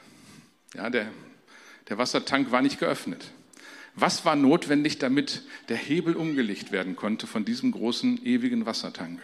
Ja, 0.74 0.90
der, 0.90 1.10
der 1.88 1.98
Wassertank 1.98 2.50
war 2.50 2.62
nicht 2.62 2.78
geöffnet. 2.78 3.30
Was 3.94 4.24
war 4.24 4.36
notwendig, 4.36 4.98
damit 4.98 5.42
der 5.68 5.76
Hebel 5.76 6.16
umgelegt 6.16 6.72
werden 6.72 6.96
konnte 6.96 7.26
von 7.26 7.44
diesem 7.44 7.72
großen, 7.72 8.24
ewigen 8.24 8.64
Wassertank? 8.64 9.20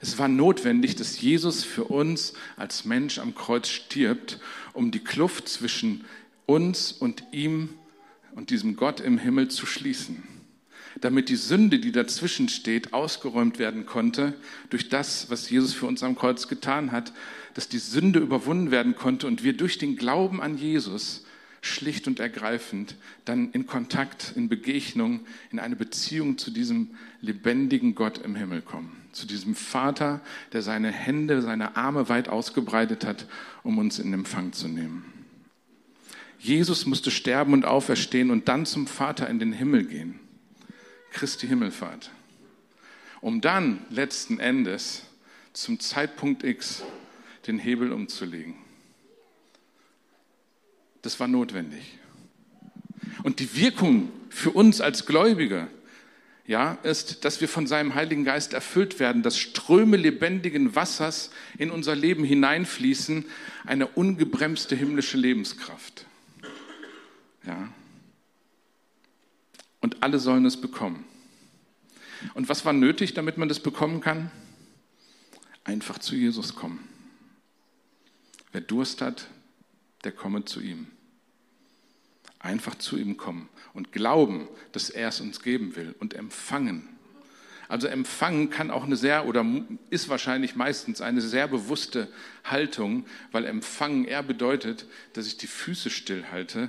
Es 0.00 0.18
war 0.18 0.28
notwendig, 0.28 0.96
dass 0.96 1.20
Jesus 1.20 1.62
für 1.62 1.84
uns 1.84 2.32
als 2.56 2.86
Mensch 2.86 3.18
am 3.18 3.34
Kreuz 3.34 3.68
stirbt, 3.68 4.40
um 4.72 4.90
die 4.90 5.00
Kluft 5.00 5.48
zwischen 5.48 6.06
uns 6.46 6.92
und 6.92 7.24
ihm 7.32 7.68
und 8.34 8.48
diesem 8.48 8.76
Gott 8.76 9.00
im 9.00 9.18
Himmel 9.18 9.48
zu 9.48 9.66
schließen. 9.66 10.22
Damit 11.00 11.28
die 11.28 11.36
Sünde, 11.36 11.78
die 11.78 11.92
dazwischen 11.92 12.48
steht, 12.48 12.94
ausgeräumt 12.94 13.58
werden 13.58 13.84
konnte 13.84 14.34
durch 14.70 14.88
das, 14.88 15.30
was 15.30 15.50
Jesus 15.50 15.74
für 15.74 15.86
uns 15.86 16.02
am 16.02 16.16
Kreuz 16.16 16.48
getan 16.48 16.90
hat, 16.90 17.12
dass 17.54 17.68
die 17.68 17.78
Sünde 17.78 18.18
überwunden 18.18 18.70
werden 18.70 18.96
konnte 18.96 19.26
und 19.26 19.44
wir 19.44 19.52
durch 19.52 19.76
den 19.76 19.96
Glauben 19.96 20.40
an 20.40 20.56
Jesus 20.56 21.24
schlicht 21.60 22.06
und 22.06 22.20
ergreifend 22.20 22.96
dann 23.24 23.50
in 23.52 23.66
Kontakt, 23.66 24.32
in 24.36 24.48
Begegnung, 24.48 25.20
in 25.50 25.58
eine 25.58 25.76
Beziehung 25.76 26.38
zu 26.38 26.50
diesem 26.50 26.90
lebendigen 27.20 27.94
Gott 27.94 28.18
im 28.18 28.34
Himmel 28.34 28.62
kommen. 28.62 28.96
Zu 29.12 29.26
diesem 29.26 29.54
Vater, 29.54 30.20
der 30.52 30.62
seine 30.62 30.90
Hände, 30.90 31.42
seine 31.42 31.76
Arme 31.76 32.08
weit 32.08 32.28
ausgebreitet 32.28 33.04
hat, 33.04 33.26
um 33.62 33.78
uns 33.78 33.98
in 33.98 34.12
Empfang 34.12 34.52
zu 34.52 34.68
nehmen. 34.68 35.04
Jesus 36.38 36.86
musste 36.86 37.10
sterben 37.10 37.52
und 37.52 37.66
auferstehen 37.66 38.30
und 38.30 38.48
dann 38.48 38.64
zum 38.64 38.86
Vater 38.86 39.28
in 39.28 39.38
den 39.38 39.52
Himmel 39.52 39.84
gehen. 39.84 40.18
Christi 41.12 41.46
Himmelfahrt. 41.46 42.10
Um 43.20 43.42
dann 43.42 43.80
letzten 43.90 44.40
Endes 44.40 45.02
zum 45.52 45.80
Zeitpunkt 45.80 46.42
X 46.42 46.82
den 47.46 47.58
Hebel 47.58 47.92
umzulegen. 47.92 48.54
Das 51.02 51.18
war 51.20 51.28
notwendig. 51.28 51.98
Und 53.22 53.40
die 53.40 53.56
Wirkung 53.56 54.10
für 54.28 54.50
uns 54.50 54.80
als 54.80 55.06
Gläubige, 55.06 55.68
ja, 56.46 56.78
ist, 56.82 57.24
dass 57.24 57.40
wir 57.40 57.48
von 57.48 57.66
seinem 57.66 57.94
Heiligen 57.94 58.24
Geist 58.24 58.54
erfüllt 58.54 58.98
werden, 58.98 59.22
dass 59.22 59.38
Ströme 59.38 59.96
lebendigen 59.96 60.74
Wassers 60.74 61.30
in 61.58 61.70
unser 61.70 61.94
Leben 61.94 62.24
hineinfließen, 62.24 63.24
eine 63.64 63.86
ungebremste 63.86 64.74
himmlische 64.74 65.16
Lebenskraft. 65.16 66.06
Ja. 67.46 67.72
Und 69.80 70.02
alle 70.02 70.18
sollen 70.18 70.44
es 70.44 70.60
bekommen. 70.60 71.04
Und 72.34 72.48
was 72.48 72.64
war 72.64 72.72
nötig, 72.72 73.14
damit 73.14 73.38
man 73.38 73.48
das 73.48 73.60
bekommen 73.60 74.00
kann? 74.00 74.30
Einfach 75.64 75.98
zu 75.98 76.16
Jesus 76.16 76.54
kommen. 76.54 76.80
Wer 78.52 78.60
Durst 78.60 79.00
hat, 79.00 79.28
der 80.04 80.12
komme 80.12 80.44
zu 80.44 80.60
ihm. 80.60 80.86
Einfach 82.38 82.74
zu 82.76 82.96
ihm 82.96 83.16
kommen 83.16 83.48
und 83.74 83.92
glauben, 83.92 84.48
dass 84.72 84.90
er 84.90 85.08
es 85.08 85.20
uns 85.20 85.42
geben 85.42 85.76
will 85.76 85.94
und 85.98 86.14
empfangen. 86.14 86.88
Also 87.68 87.86
empfangen 87.86 88.50
kann 88.50 88.72
auch 88.72 88.82
eine 88.82 88.96
sehr 88.96 89.26
oder 89.26 89.46
ist 89.90 90.08
wahrscheinlich 90.08 90.56
meistens 90.56 91.00
eine 91.00 91.20
sehr 91.20 91.46
bewusste 91.46 92.08
Haltung, 92.42 93.06
weil 93.30 93.46
empfangen 93.46 94.06
eher 94.06 94.24
bedeutet, 94.24 94.86
dass 95.12 95.28
ich 95.28 95.36
die 95.36 95.46
Füße 95.46 95.88
stillhalte, 95.88 96.68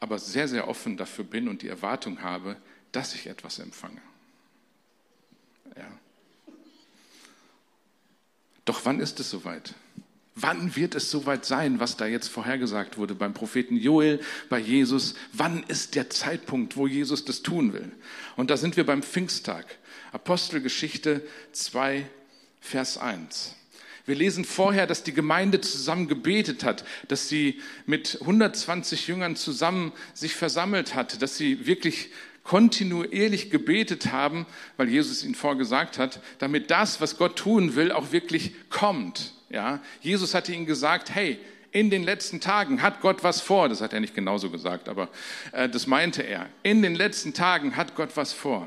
aber 0.00 0.18
sehr, 0.18 0.48
sehr 0.48 0.68
offen 0.68 0.96
dafür 0.96 1.24
bin 1.24 1.48
und 1.48 1.60
die 1.60 1.68
Erwartung 1.68 2.22
habe, 2.22 2.56
dass 2.92 3.14
ich 3.14 3.26
etwas 3.26 3.58
empfange. 3.58 4.00
Ja. 5.76 5.98
Doch 8.64 8.84
wann 8.84 9.00
ist 9.00 9.20
es 9.20 9.28
soweit? 9.28 9.74
Wann 10.34 10.74
wird 10.76 10.94
es 10.94 11.10
soweit 11.10 11.44
sein, 11.44 11.78
was 11.78 11.98
da 11.98 12.06
jetzt 12.06 12.28
vorhergesagt 12.28 12.96
wurde 12.96 13.14
beim 13.14 13.34
Propheten 13.34 13.76
Joel, 13.76 14.18
bei 14.48 14.58
Jesus? 14.58 15.14
Wann 15.32 15.62
ist 15.64 15.94
der 15.94 16.08
Zeitpunkt, 16.08 16.76
wo 16.76 16.86
Jesus 16.86 17.24
das 17.26 17.42
tun 17.42 17.74
will? 17.74 17.92
Und 18.36 18.50
da 18.50 18.56
sind 18.56 18.76
wir 18.78 18.86
beim 18.86 19.02
Pfingsttag. 19.02 19.66
Apostelgeschichte 20.12 21.22
2, 21.52 22.06
Vers 22.60 22.96
1. 22.96 23.56
Wir 24.06 24.14
lesen 24.16 24.44
vorher, 24.44 24.86
dass 24.86 25.04
die 25.04 25.12
Gemeinde 25.12 25.60
zusammen 25.60 26.08
gebetet 26.08 26.64
hat, 26.64 26.84
dass 27.08 27.28
sie 27.28 27.60
mit 27.86 28.18
120 28.20 29.06
Jüngern 29.08 29.36
zusammen 29.36 29.92
sich 30.14 30.34
versammelt 30.34 30.94
hat, 30.94 31.22
dass 31.22 31.36
sie 31.36 31.66
wirklich 31.66 32.10
kontinuierlich 32.42 33.50
gebetet 33.50 34.10
haben, 34.12 34.46
weil 34.76 34.88
Jesus 34.88 35.22
ihnen 35.22 35.34
vorgesagt 35.36 35.98
hat, 35.98 36.20
damit 36.38 36.70
das, 36.70 37.00
was 37.00 37.16
Gott 37.16 37.36
tun 37.36 37.76
will, 37.76 37.92
auch 37.92 38.10
wirklich 38.10 38.54
kommt. 38.70 39.34
Ja, 39.52 39.80
Jesus 40.00 40.34
hatte 40.34 40.52
ihnen 40.52 40.64
gesagt, 40.64 41.14
hey, 41.14 41.38
in 41.72 41.90
den 41.90 42.04
letzten 42.04 42.40
Tagen 42.40 42.80
hat 42.80 43.02
Gott 43.02 43.22
was 43.22 43.42
vor. 43.42 43.68
Das 43.68 43.82
hat 43.82 43.92
er 43.92 44.00
nicht 44.00 44.14
genauso 44.14 44.48
gesagt, 44.48 44.88
aber 44.88 45.08
äh, 45.52 45.68
das 45.68 45.86
meinte 45.86 46.22
er. 46.22 46.46
In 46.62 46.80
den 46.80 46.94
letzten 46.94 47.34
Tagen 47.34 47.76
hat 47.76 47.94
Gott 47.94 48.10
was 48.14 48.32
vor. 48.32 48.66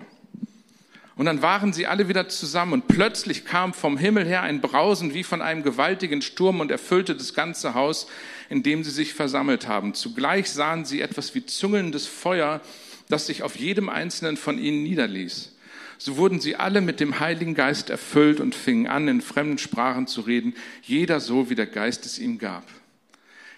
Und 1.15 1.26
dann 1.26 1.41
waren 1.41 1.74
sie 1.74 1.88
alle 1.88 2.08
wieder 2.08 2.30
zusammen 2.30 2.74
und 2.74 2.88
plötzlich 2.88 3.45
kam 3.45 3.74
vom 3.74 3.98
Himmel 3.98 4.26
her 4.26 4.43
ein 4.43 4.62
Brausen 4.62 5.13
wie 5.15 5.24
von 5.24 5.41
einem 5.41 5.63
gewaltigen 5.63 6.21
Sturm 6.21 6.60
und 6.60 6.69
erfüllte 6.69 7.15
das 7.15 7.34
ganze 7.34 7.74
Haus, 7.74 8.08
in 8.50 8.62
dem 8.62 8.84
sie 8.84 8.91
sich 8.91 9.13
versammelt 9.13 9.67
haben. 9.67 9.95
Zugleich 9.95 10.52
sahen 10.52 10.86
sie 10.86 11.02
etwas 11.02 11.34
wie 11.34 11.45
zungelndes 11.45 12.06
Feuer, 12.06 12.62
das 13.10 13.26
sich 13.26 13.41
auf 13.41 13.56
jedem 13.56 13.89
einzelnen 13.89 14.38
von 14.38 14.60
ihnen 14.60 14.84
niederließ. 14.84 15.55
So 15.98 16.18
wurden 16.18 16.40
sie 16.42 16.56
alle 16.56 16.82
mit 16.82 17.00
dem 17.00 17.20
Heiligen 17.20 17.56
Geist 17.56 17.90
erfüllt 17.90 18.40
und 18.40 18.54
fingen 18.54 18.88
an, 18.88 19.08
in 19.08 19.22
fremden 19.22 19.58
Sprachen 19.58 20.08
zu 20.08 20.22
reden, 20.22 20.54
jeder 20.82 21.20
so, 21.20 21.50
wie 21.50 21.56
der 21.56 21.68
Geist 21.68 22.06
es 22.06 22.20
ihm 22.20 22.38
gab. 22.38 22.66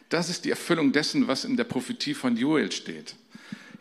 Das 0.10 0.30
ist 0.30 0.46
die 0.46 0.52
Erfüllung 0.52 0.92
dessen, 0.92 1.28
was 1.28 1.44
in 1.44 1.58
der 1.58 1.66
Prophetie 1.66 2.14
von 2.14 2.38
Joel 2.38 2.72
steht. 2.72 3.16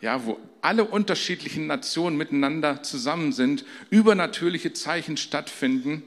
Ja, 0.01 0.25
wo 0.25 0.39
alle 0.61 0.83
unterschiedlichen 0.83 1.67
Nationen 1.67 2.17
miteinander 2.17 2.83
zusammen 2.83 3.31
sind, 3.31 3.65
übernatürliche 3.89 4.73
Zeichen 4.73 5.17
stattfinden 5.17 6.03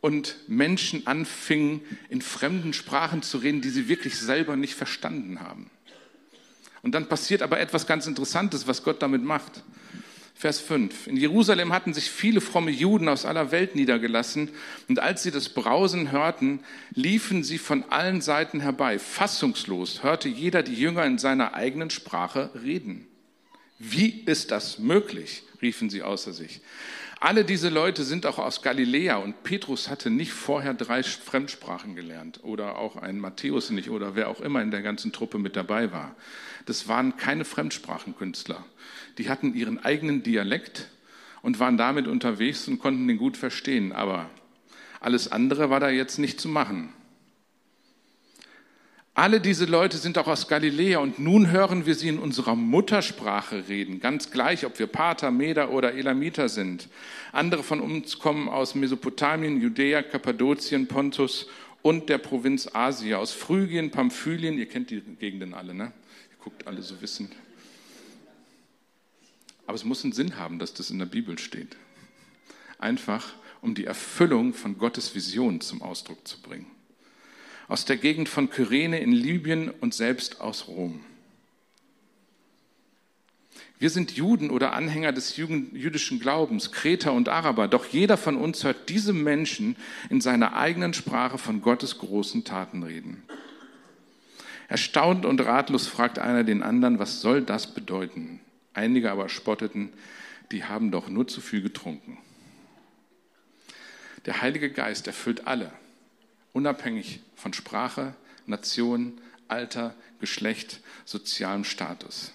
und 0.00 0.36
Menschen 0.48 1.06
anfingen, 1.06 1.80
in 2.10 2.20
fremden 2.20 2.72
Sprachen 2.72 3.22
zu 3.22 3.38
reden, 3.38 3.62
die 3.62 3.70
sie 3.70 3.88
wirklich 3.88 4.18
selber 4.18 4.56
nicht 4.56 4.74
verstanden 4.74 5.40
haben. 5.40 5.70
Und 6.82 6.94
dann 6.94 7.08
passiert 7.08 7.40
aber 7.40 7.60
etwas 7.60 7.86
ganz 7.86 8.06
Interessantes, 8.06 8.66
was 8.66 8.82
Gott 8.82 9.00
damit 9.00 9.22
macht. 9.24 9.62
Vers 10.36 10.60
5. 10.60 11.06
In 11.06 11.16
Jerusalem 11.16 11.72
hatten 11.72 11.94
sich 11.94 12.10
viele 12.10 12.40
fromme 12.40 12.70
Juden 12.70 13.08
aus 13.08 13.24
aller 13.24 13.52
Welt 13.52 13.76
niedergelassen, 13.76 14.50
und 14.88 14.98
als 14.98 15.22
sie 15.22 15.30
das 15.30 15.48
Brausen 15.48 16.10
hörten, 16.10 16.60
liefen 16.92 17.44
sie 17.44 17.58
von 17.58 17.84
allen 17.90 18.20
Seiten 18.20 18.60
herbei. 18.60 18.98
Fassungslos 18.98 20.02
hörte 20.02 20.28
jeder 20.28 20.62
die 20.62 20.74
Jünger 20.74 21.04
in 21.04 21.18
seiner 21.18 21.54
eigenen 21.54 21.90
Sprache 21.90 22.50
reden. 22.62 23.06
Wie 23.78 24.22
ist 24.26 24.50
das 24.50 24.78
möglich? 24.78 25.44
riefen 25.62 25.88
sie 25.88 26.02
außer 26.02 26.32
sich. 26.32 26.60
Alle 27.20 27.44
diese 27.44 27.70
Leute 27.70 28.04
sind 28.04 28.26
auch 28.26 28.38
aus 28.38 28.60
Galiläa 28.60 29.16
und 29.16 29.44
Petrus 29.44 29.88
hatte 29.88 30.10
nicht 30.10 30.32
vorher 30.32 30.74
drei 30.74 31.02
Fremdsprachen 31.02 31.94
gelernt 31.94 32.40
oder 32.42 32.76
auch 32.76 32.96
ein 32.96 33.18
Matthäus 33.18 33.70
nicht 33.70 33.88
oder 33.88 34.14
wer 34.14 34.28
auch 34.28 34.40
immer 34.40 34.60
in 34.60 34.70
der 34.70 34.82
ganzen 34.82 35.10
Truppe 35.10 35.38
mit 35.38 35.56
dabei 35.56 35.90
war. 35.90 36.14
Das 36.66 36.88
waren 36.88 37.16
keine 37.16 37.44
Fremdsprachenkünstler. 37.44 38.64
Die 39.18 39.28
hatten 39.28 39.54
ihren 39.54 39.84
eigenen 39.84 40.22
Dialekt 40.22 40.88
und 41.42 41.60
waren 41.60 41.76
damit 41.76 42.06
unterwegs 42.06 42.66
und 42.68 42.78
konnten 42.78 43.06
den 43.06 43.18
gut 43.18 43.36
verstehen, 43.36 43.92
aber 43.92 44.30
alles 45.00 45.30
andere 45.30 45.68
war 45.68 45.80
da 45.80 45.90
jetzt 45.90 46.18
nicht 46.18 46.40
zu 46.40 46.48
machen. 46.48 46.92
Alle 49.16 49.40
diese 49.40 49.66
Leute 49.66 49.98
sind 49.98 50.18
auch 50.18 50.26
aus 50.26 50.48
Galiläa 50.48 50.98
und 50.98 51.20
nun 51.20 51.52
hören 51.52 51.86
wir 51.86 51.94
sie 51.94 52.08
in 52.08 52.18
unserer 52.18 52.56
Muttersprache 52.56 53.68
reden, 53.68 54.00
ganz 54.00 54.32
gleich, 54.32 54.66
ob 54.66 54.76
wir 54.80 54.88
Pater, 54.88 55.30
Meder 55.30 55.70
oder 55.70 55.94
Elamiter 55.94 56.48
sind. 56.48 56.88
Andere 57.30 57.62
von 57.62 57.80
uns 57.80 58.18
kommen 58.18 58.48
aus 58.48 58.74
Mesopotamien, 58.74 59.60
Judäa, 59.60 60.02
Kappadokien, 60.02 60.88
Pontus 60.88 61.46
und 61.82 62.08
der 62.08 62.18
Provinz 62.18 62.68
Asia, 62.72 63.18
aus 63.18 63.32
Phrygien, 63.32 63.92
Pamphylien, 63.92 64.58
ihr 64.58 64.66
kennt 64.66 64.90
die 64.90 65.00
Gegenden 65.00 65.54
alle, 65.54 65.74
ne? 65.74 65.92
Guckt 66.44 66.68
alle 66.68 66.82
so 66.82 67.00
wissend. 67.00 67.32
Aber 69.66 69.74
es 69.74 69.84
muss 69.84 70.04
einen 70.04 70.12
Sinn 70.12 70.36
haben, 70.36 70.60
dass 70.60 70.74
das 70.74 70.90
in 70.90 71.00
der 71.00 71.06
Bibel 71.06 71.38
steht. 71.38 71.76
Einfach, 72.78 73.32
um 73.60 73.74
die 73.74 73.86
Erfüllung 73.86 74.54
von 74.54 74.78
Gottes 74.78 75.16
Vision 75.16 75.60
zum 75.60 75.82
Ausdruck 75.82 76.28
zu 76.28 76.40
bringen 76.40 76.70
aus 77.68 77.84
der 77.84 77.96
Gegend 77.96 78.28
von 78.28 78.50
Kyrene 78.50 79.00
in 79.00 79.12
Libyen 79.12 79.70
und 79.70 79.94
selbst 79.94 80.40
aus 80.40 80.68
Rom. 80.68 81.00
Wir 83.78 83.90
sind 83.90 84.12
Juden 84.12 84.50
oder 84.50 84.72
Anhänger 84.72 85.12
des 85.12 85.36
jüdischen 85.36 86.20
Glaubens, 86.20 86.72
Kreter 86.72 87.12
und 87.12 87.28
Araber, 87.28 87.68
doch 87.68 87.86
jeder 87.86 88.16
von 88.16 88.36
uns 88.36 88.64
hört 88.64 88.88
diese 88.88 89.12
Menschen 89.12 89.76
in 90.10 90.20
seiner 90.20 90.54
eigenen 90.54 90.94
Sprache 90.94 91.38
von 91.38 91.60
Gottes 91.60 91.98
großen 91.98 92.44
Taten 92.44 92.82
reden. 92.82 93.22
Erstaunt 94.74 95.24
und 95.24 95.40
ratlos 95.40 95.86
fragt 95.86 96.18
einer 96.18 96.42
den 96.42 96.64
anderen, 96.64 96.98
was 96.98 97.20
soll 97.20 97.42
das 97.42 97.74
bedeuten? 97.74 98.40
Einige 98.72 99.12
aber 99.12 99.28
spotteten, 99.28 99.92
die 100.50 100.64
haben 100.64 100.90
doch 100.90 101.08
nur 101.08 101.28
zu 101.28 101.40
viel 101.40 101.62
getrunken. 101.62 102.18
Der 104.26 104.42
Heilige 104.42 104.72
Geist 104.72 105.06
erfüllt 105.06 105.46
alle, 105.46 105.70
unabhängig 106.52 107.20
von 107.36 107.52
Sprache, 107.52 108.16
Nation, 108.46 109.20
Alter, 109.46 109.94
Geschlecht, 110.18 110.80
sozialem 111.04 111.62
Status. 111.62 112.32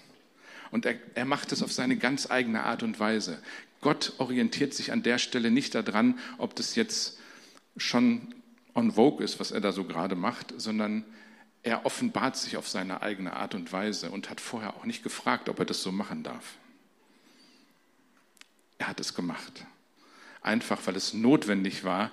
Und 0.71 0.86
er, 0.86 0.95
er 1.15 1.25
macht 1.25 1.52
es 1.52 1.62
auf 1.62 1.73
seine 1.73 1.97
ganz 1.97 2.32
eigene 2.32 2.63
Art 2.63 2.84
und 2.84 3.02
Weise. 3.02 3.43
Gott 3.82 4.13
orientiert 4.17 4.73
sich 4.73 4.93
an 4.93 5.04
der 5.04 5.17
Stelle 5.17 5.52
nicht 5.52 5.75
daran, 5.75 6.17
ob 6.38 6.56
das 6.56 6.75
jetzt 6.75 7.19
schon 7.75 8.34
on 8.75 8.93
vogue 8.93 9.25
ist, 9.25 9.41
was 9.41 9.52
er 9.52 9.60
da 9.60 9.73
so 9.73 9.84
gerade 9.84 10.15
macht, 10.15 10.54
sondern 10.56 11.04
er 11.63 11.86
offenbart 11.86 12.38
sich 12.38 12.58
auf 12.58 12.67
seine 12.67 13.02
eigene 13.02 13.34
Art 13.34 13.56
und 13.56 13.72
Weise 13.72 14.12
und 14.12 14.30
hat 14.30 14.39
vorher 14.39 14.76
auch 14.76 14.86
nicht 14.86 15.04
gefragt, 15.04 15.50
ob 15.50 15.60
er 15.60 15.65
das 15.65 15.82
so 15.82 15.91
machen 15.91 16.24
darf. 16.24 16.56
Er 18.78 18.88
hat 18.88 19.00
es 19.00 19.13
gemacht. 19.13 19.65
Einfach 20.41 20.80
weil 20.86 20.95
es 20.95 21.13
notwendig 21.13 21.84
war, 21.84 22.12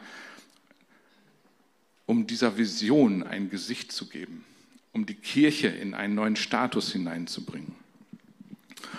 um 2.06 2.26
dieser 2.26 2.56
Vision 2.56 3.22
ein 3.22 3.50
Gesicht 3.50 3.92
zu 3.92 4.08
geben, 4.08 4.44
um 4.92 5.06
die 5.06 5.14
Kirche 5.14 5.68
in 5.68 5.94
einen 5.94 6.14
neuen 6.14 6.36
Status 6.36 6.92
hineinzubringen. 6.92 7.74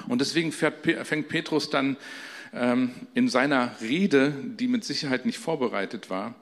Und 0.07 0.19
deswegen 0.19 0.51
fängt 0.51 1.27
Petrus 1.27 1.69
dann 1.69 1.97
ähm, 2.53 2.91
in 3.13 3.27
seiner 3.27 3.79
Rede, 3.81 4.31
die 4.31 4.67
mit 4.67 4.85
Sicherheit 4.85 5.25
nicht 5.25 5.37
vorbereitet 5.37 6.09
war, 6.09 6.35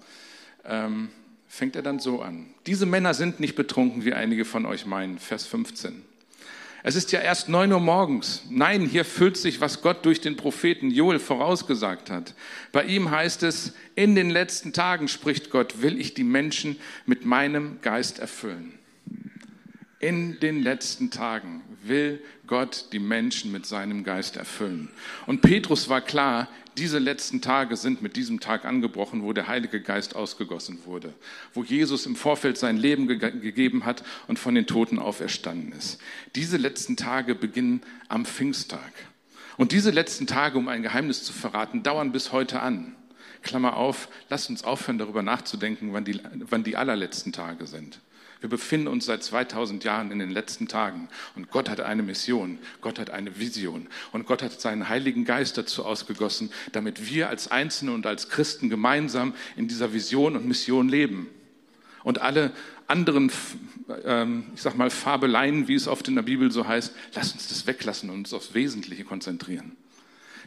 ähm, 0.63 1.09
fängt 1.55 1.77
er 1.77 1.81
dann 1.81 1.99
so 1.99 2.21
an. 2.21 2.47
Diese 2.67 2.85
Männer 2.85 3.13
sind 3.13 3.39
nicht 3.39 3.55
betrunken, 3.55 4.03
wie 4.03 4.13
einige 4.13 4.43
von 4.43 4.65
euch 4.65 4.85
meinen. 4.85 5.19
Vers 5.19 5.45
15. 5.45 6.01
Es 6.83 6.95
ist 6.95 7.13
ja 7.13 7.21
erst 7.21 7.47
neun 7.47 7.71
Uhr 7.71 7.79
morgens. 7.79 8.43
Nein, 8.49 8.85
hier 8.85 9.05
füllt 9.05 9.37
sich, 9.37 9.61
was 9.61 9.81
Gott 9.81 10.05
durch 10.05 10.19
den 10.19 10.35
Propheten 10.35 10.91
Joel 10.91 11.17
vorausgesagt 11.17 12.11
hat. 12.11 12.33
Bei 12.73 12.83
ihm 12.83 13.09
heißt 13.09 13.41
es, 13.43 13.73
in 13.95 14.15
den 14.15 14.29
letzten 14.29 14.73
Tagen, 14.73 15.07
spricht 15.07 15.49
Gott, 15.49 15.81
will 15.81 15.97
ich 15.97 16.13
die 16.13 16.25
Menschen 16.25 16.75
mit 17.05 17.25
meinem 17.25 17.79
Geist 17.81 18.19
erfüllen. 18.19 18.77
In 19.99 20.39
den 20.41 20.61
letzten 20.61 21.09
Tagen 21.09 21.61
will 21.83 22.21
Gott 22.47 22.87
die 22.91 22.99
Menschen 22.99 23.53
mit 23.53 23.65
seinem 23.65 24.03
Geist 24.03 24.35
erfüllen. 24.35 24.89
Und 25.25 25.41
Petrus 25.41 25.87
war 25.87 26.01
klar, 26.01 26.49
diese 26.77 26.99
letzten 26.99 27.41
Tage 27.41 27.77
sind 27.77 28.01
mit 28.01 28.15
diesem 28.15 28.39
Tag 28.39 28.65
angebrochen, 28.65 29.23
wo 29.23 29.31
der 29.33 29.47
Heilige 29.47 29.81
Geist 29.81 30.15
ausgegossen 30.15 30.79
wurde, 30.85 31.13
wo 31.53 31.63
Jesus 31.63 32.05
im 32.05 32.15
Vorfeld 32.15 32.57
sein 32.57 32.77
Leben 32.77 33.07
ge 33.07 33.17
gegeben 33.17 33.85
hat 33.85 34.03
und 34.27 34.39
von 34.39 34.55
den 34.55 34.67
Toten 34.67 34.99
auferstanden 34.99 35.71
ist. 35.71 35.99
Diese 36.35 36.57
letzten 36.57 36.97
Tage 36.97 37.33
beginnen 37.35 37.81
am 38.09 38.25
Pfingsttag. 38.25 38.91
Und 39.57 39.71
diese 39.71 39.91
letzten 39.91 40.27
Tage, 40.27 40.57
um 40.57 40.67
ein 40.67 40.83
Geheimnis 40.83 41.23
zu 41.23 41.31
verraten, 41.31 41.81
dauern 41.81 42.11
bis 42.11 42.33
heute 42.33 42.59
an. 42.59 42.95
Klammer 43.41 43.77
auf, 43.77 44.09
lasst 44.29 44.49
uns 44.49 44.63
aufhören, 44.63 44.97
darüber 44.97 45.21
nachzudenken, 45.21 45.93
wann 45.93 46.03
die, 46.03 46.19
wann 46.49 46.63
die 46.63 46.75
allerletzten 46.75 47.31
Tage 47.31 47.67
sind. 47.67 47.99
Wir 48.45 48.49
befinden 48.51 48.87
uns 48.87 49.07
seit 49.07 49.23
2000 49.23 49.83
Jahren 49.85 50.11
in 50.11 50.19
den 50.19 50.29
letzten 50.29 50.67
Tagen 50.67 51.09
und 51.35 51.49
Gott 51.49 51.67
hat 51.67 51.79
eine 51.79 52.03
Mission, 52.03 52.59
Gott 52.79 52.99
hat 52.99 53.09
eine 53.09 53.39
Vision 53.39 53.87
und 54.11 54.27
Gott 54.27 54.43
hat 54.43 54.61
seinen 54.61 54.87
Heiligen 54.87 55.25
Geist 55.25 55.57
dazu 55.57 55.83
ausgegossen, 55.83 56.51
damit 56.71 57.09
wir 57.09 57.29
als 57.29 57.49
Einzelne 57.49 57.93
und 57.93 58.05
als 58.05 58.29
Christen 58.29 58.69
gemeinsam 58.69 59.33
in 59.55 59.67
dieser 59.67 59.93
Vision 59.93 60.35
und 60.35 60.45
Mission 60.45 60.89
leben. 60.89 61.27
Und 62.03 62.21
alle 62.21 62.51
anderen, 62.85 63.31
ähm, 64.03 64.43
ich 64.53 64.61
sag 64.61 64.77
mal, 64.77 64.91
Fabeleien, 64.91 65.67
wie 65.67 65.73
es 65.73 65.87
oft 65.87 66.07
in 66.07 66.13
der 66.13 66.21
Bibel 66.21 66.51
so 66.51 66.67
heißt, 66.67 66.93
lass 67.15 67.31
uns 67.31 67.47
das 67.47 67.65
weglassen 67.65 68.11
und 68.11 68.17
uns 68.17 68.33
aufs 68.35 68.53
Wesentliche 68.53 69.05
konzentrieren. 69.05 69.75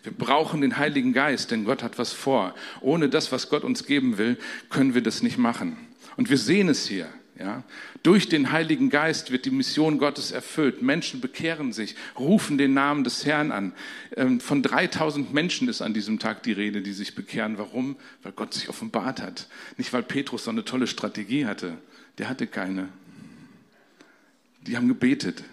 Wir 0.05 0.13
brauchen 0.13 0.61
den 0.61 0.77
Heiligen 0.77 1.13
Geist, 1.13 1.51
denn 1.51 1.65
Gott 1.65 1.83
hat 1.83 1.99
was 1.99 2.13
vor. 2.13 2.55
Ohne 2.81 3.09
das, 3.09 3.33
was 3.33 3.49
Gott 3.49 3.65
uns 3.65 3.87
geben 3.87 4.19
will, 4.19 4.39
können 4.71 4.95
wir 4.95 5.03
das 5.03 5.21
nicht 5.21 5.37
machen. 5.37 5.77
Und 6.17 6.31
wir 6.31 6.39
sehen 6.39 6.69
es 6.69 6.87
hier. 6.87 7.09
Ja? 7.39 7.63
Durch 8.03 8.29
den 8.29 8.51
Heiligen 8.51 8.91
Geist 8.91 9.31
wird 9.31 9.45
die 9.45 9.51
Mission 9.51 9.99
Gottes 9.99 10.33
erfüllt. 10.33 10.83
Menschen 10.83 11.21
bekehren 11.21 11.73
sich, 11.73 11.95
rufen 12.19 12.59
den 12.59 12.75
Namen 12.75 13.05
des 13.05 13.25
Herrn 13.25 13.53
an. 13.53 13.73
Ähm, 14.17 14.41
von 14.41 14.63
3000 14.63 15.33
Menschen 15.33 15.69
ist 15.69 15.81
an 15.81 15.95
diesem 15.95 16.19
Tag 16.19 16.43
die 16.43 16.53
Rede, 16.53 16.83
die 16.83 16.93
sich 16.93 17.15
bekehren. 17.15 17.59
Warum? 17.59 17.97
Weil 18.23 18.33
Gott 18.33 18.55
sich 18.55 18.69
offenbart 18.69 19.23
hat. 19.23 19.49
Nicht, 19.77 19.93
weil 19.93 20.03
Petrus 20.03 20.45
so 20.45 20.51
eine 20.51 20.65
tolle 20.65 20.87
Strategie 20.87 21.47
hatte. 21.47 21.79
Der 22.19 22.29
hatte 22.29 22.47
keine. 22.47 22.89
Die 24.67 24.77
haben 24.77 24.89
gebetet. 24.89 25.45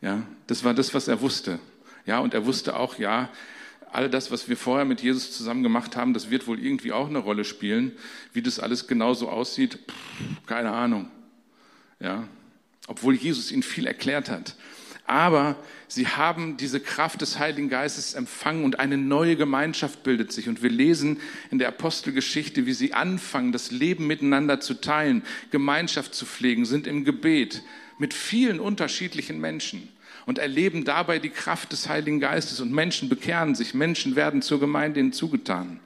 Ja, 0.00 0.22
das 0.46 0.64
war 0.64 0.72
das, 0.72 0.94
was 0.94 1.08
er 1.08 1.20
wusste. 1.20 1.58
Ja, 2.06 2.20
und 2.20 2.32
er 2.32 2.46
wusste 2.46 2.76
auch, 2.76 2.98
ja, 2.98 3.28
all 3.92 4.08
das, 4.08 4.30
was 4.30 4.48
wir 4.48 4.56
vorher 4.56 4.84
mit 4.84 5.02
Jesus 5.02 5.32
zusammen 5.32 5.62
gemacht 5.62 5.96
haben, 5.96 6.14
das 6.14 6.30
wird 6.30 6.46
wohl 6.46 6.58
irgendwie 6.58 6.92
auch 6.92 7.08
eine 7.08 7.18
Rolle 7.18 7.44
spielen. 7.44 7.92
Wie 8.32 8.42
das 8.42 8.58
alles 8.58 8.86
genauso 8.86 9.28
aussieht, 9.28 9.78
pff, 9.88 10.46
keine 10.46 10.72
Ahnung. 10.72 11.10
Ja, 11.98 12.26
obwohl 12.86 13.14
Jesus 13.14 13.52
ihnen 13.52 13.62
viel 13.62 13.86
erklärt 13.86 14.30
hat. 14.30 14.56
Aber 15.06 15.56
sie 15.88 16.06
haben 16.06 16.56
diese 16.56 16.78
Kraft 16.78 17.20
des 17.20 17.38
Heiligen 17.38 17.68
Geistes 17.68 18.14
empfangen 18.14 18.64
und 18.64 18.78
eine 18.78 18.96
neue 18.96 19.36
Gemeinschaft 19.36 20.04
bildet 20.04 20.30
sich. 20.30 20.48
Und 20.48 20.62
wir 20.62 20.70
lesen 20.70 21.18
in 21.50 21.58
der 21.58 21.68
Apostelgeschichte, 21.68 22.64
wie 22.64 22.72
sie 22.72 22.94
anfangen, 22.94 23.50
das 23.50 23.72
Leben 23.72 24.06
miteinander 24.06 24.60
zu 24.60 24.74
teilen, 24.74 25.24
Gemeinschaft 25.50 26.14
zu 26.14 26.26
pflegen, 26.26 26.64
sind 26.64 26.86
im 26.86 27.04
Gebet 27.04 27.62
mit 27.98 28.14
vielen 28.14 28.60
unterschiedlichen 28.60 29.40
Menschen 29.40 29.88
und 30.26 30.38
erleben 30.38 30.84
dabei 30.84 31.18
die 31.18 31.30
Kraft 31.30 31.72
des 31.72 31.88
Heiligen 31.88 32.20
Geistes 32.20 32.60
und 32.60 32.72
Menschen 32.72 33.08
bekehren 33.08 33.54
sich, 33.54 33.74
Menschen 33.74 34.16
werden 34.16 34.42
zur 34.42 34.60
Gemeinde 34.60 35.00
hinzugetan. 35.00 35.80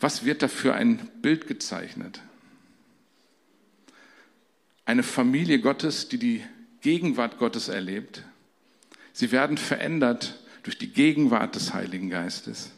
Was 0.00 0.24
wird 0.24 0.42
da 0.42 0.48
für 0.48 0.74
ein 0.74 1.08
Bild 1.22 1.46
gezeichnet? 1.46 2.20
Eine 4.84 5.02
Familie 5.02 5.60
Gottes, 5.60 6.08
die 6.08 6.18
die 6.18 6.44
Gegenwart 6.82 7.38
Gottes 7.38 7.68
erlebt. 7.68 8.22
Sie 9.12 9.32
werden 9.32 9.56
verändert 9.56 10.38
durch 10.62 10.76
die 10.76 10.92
Gegenwart 10.92 11.54
des 11.54 11.72
Heiligen 11.72 12.10
Geistes. 12.10 12.72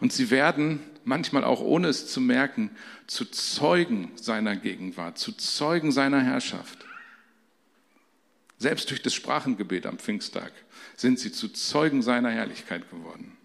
Und 0.00 0.12
sie 0.12 0.30
werden 0.30 0.80
manchmal 1.04 1.44
auch 1.44 1.60
ohne 1.60 1.88
es 1.88 2.08
zu 2.08 2.20
merken, 2.20 2.70
zu 3.06 3.24
Zeugen 3.24 4.10
seiner 4.16 4.56
Gegenwart, 4.56 5.18
zu 5.18 5.32
Zeugen 5.32 5.92
seiner 5.92 6.20
Herrschaft. 6.20 6.84
Selbst 8.62 8.90
durch 8.90 9.02
das 9.02 9.12
Sprachengebet 9.12 9.86
am 9.86 9.98
Pfingsttag 9.98 10.52
sind 10.96 11.18
sie 11.18 11.32
zu 11.32 11.48
Zeugen 11.48 12.00
seiner 12.00 12.30
Herrlichkeit 12.30 12.88
geworden. 12.92 13.36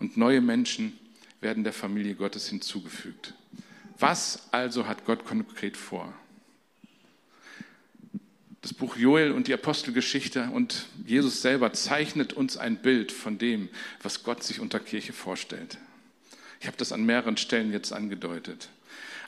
Und 0.00 0.16
neue 0.16 0.40
Menschen 0.40 0.98
werden 1.40 1.62
der 1.62 1.72
Familie 1.72 2.16
Gottes 2.16 2.48
hinzugefügt. 2.48 3.34
Was 4.00 4.48
also 4.50 4.88
hat 4.88 5.04
Gott 5.04 5.24
konkret 5.24 5.76
vor? 5.76 6.12
Das 8.60 8.74
Buch 8.74 8.96
Joel 8.96 9.30
und 9.30 9.46
die 9.46 9.54
Apostelgeschichte 9.54 10.50
und 10.50 10.88
Jesus 11.06 11.40
selber 11.40 11.72
zeichnet 11.72 12.32
uns 12.32 12.56
ein 12.56 12.82
Bild 12.82 13.12
von 13.12 13.38
dem, 13.38 13.68
was 14.02 14.24
Gott 14.24 14.42
sich 14.42 14.58
unter 14.58 14.80
Kirche 14.80 15.12
vorstellt. 15.12 15.78
Ich 16.58 16.66
habe 16.66 16.76
das 16.76 16.90
an 16.90 17.06
mehreren 17.06 17.36
Stellen 17.36 17.70
jetzt 17.70 17.92
angedeutet. 17.92 18.68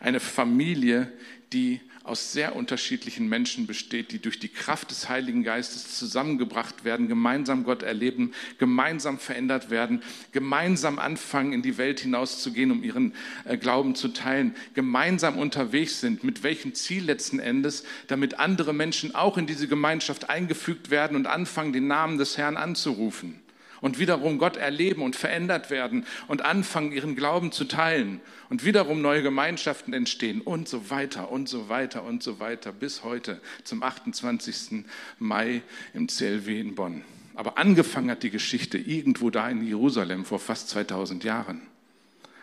Eine 0.00 0.18
Familie, 0.18 1.12
die 1.52 1.80
aus 2.04 2.32
sehr 2.32 2.54
unterschiedlichen 2.54 3.28
Menschen 3.28 3.66
besteht, 3.66 4.12
die 4.12 4.20
durch 4.20 4.38
die 4.38 4.50
Kraft 4.50 4.90
des 4.90 5.08
Heiligen 5.08 5.42
Geistes 5.42 5.98
zusammengebracht 5.98 6.84
werden, 6.84 7.08
gemeinsam 7.08 7.64
Gott 7.64 7.82
erleben, 7.82 8.34
gemeinsam 8.58 9.18
verändert 9.18 9.70
werden, 9.70 10.02
gemeinsam 10.30 10.98
anfangen, 10.98 11.54
in 11.54 11.62
die 11.62 11.78
Welt 11.78 12.00
hinauszugehen, 12.00 12.70
um 12.70 12.84
ihren 12.84 13.14
äh, 13.46 13.56
Glauben 13.56 13.94
zu 13.94 14.08
teilen, 14.08 14.54
gemeinsam 14.74 15.38
unterwegs 15.38 16.00
sind, 16.00 16.24
mit 16.24 16.42
welchem 16.42 16.74
Ziel 16.74 17.04
letzten 17.04 17.38
Endes, 17.38 17.84
damit 18.06 18.38
andere 18.38 18.74
Menschen 18.74 19.14
auch 19.14 19.38
in 19.38 19.46
diese 19.46 19.66
Gemeinschaft 19.66 20.28
eingefügt 20.28 20.90
werden 20.90 21.16
und 21.16 21.26
anfangen, 21.26 21.72
den 21.72 21.86
Namen 21.86 22.18
des 22.18 22.36
Herrn 22.36 22.58
anzurufen 22.58 23.43
und 23.84 23.98
wiederum 23.98 24.38
Gott 24.38 24.56
erleben 24.56 25.02
und 25.02 25.14
verändert 25.14 25.68
werden 25.68 26.06
und 26.26 26.40
anfangen, 26.40 26.90
ihren 26.90 27.14
Glauben 27.14 27.52
zu 27.52 27.66
teilen 27.66 28.22
und 28.48 28.64
wiederum 28.64 29.02
neue 29.02 29.22
Gemeinschaften 29.22 29.92
entstehen 29.92 30.40
und 30.40 30.70
so 30.70 30.88
weiter 30.88 31.30
und 31.30 31.50
so 31.50 31.68
weiter 31.68 32.02
und 32.02 32.22
so 32.22 32.40
weiter 32.40 32.72
bis 32.72 33.04
heute 33.04 33.42
zum 33.62 33.82
28. 33.82 34.86
Mai 35.18 35.60
im 35.92 36.08
CLW 36.08 36.58
in 36.58 36.74
Bonn. 36.74 37.04
Aber 37.34 37.58
angefangen 37.58 38.10
hat 38.10 38.22
die 38.22 38.30
Geschichte 38.30 38.78
irgendwo 38.78 39.28
da 39.28 39.50
in 39.50 39.66
Jerusalem 39.66 40.24
vor 40.24 40.38
fast 40.38 40.70
2000 40.70 41.22
Jahren. 41.22 41.60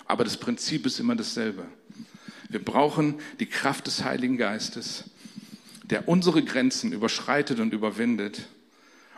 Aber 0.05 0.23
das 0.23 0.37
Prinzip 0.37 0.85
ist 0.85 0.99
immer 0.99 1.15
dasselbe. 1.15 1.65
Wir 2.49 2.63
brauchen 2.63 3.15
die 3.39 3.47
Kraft 3.47 3.87
des 3.87 4.03
Heiligen 4.03 4.37
Geistes, 4.37 5.05
der 5.85 6.07
unsere 6.07 6.43
Grenzen 6.43 6.91
überschreitet 6.93 7.59
und 7.59 7.73
überwindet 7.73 8.47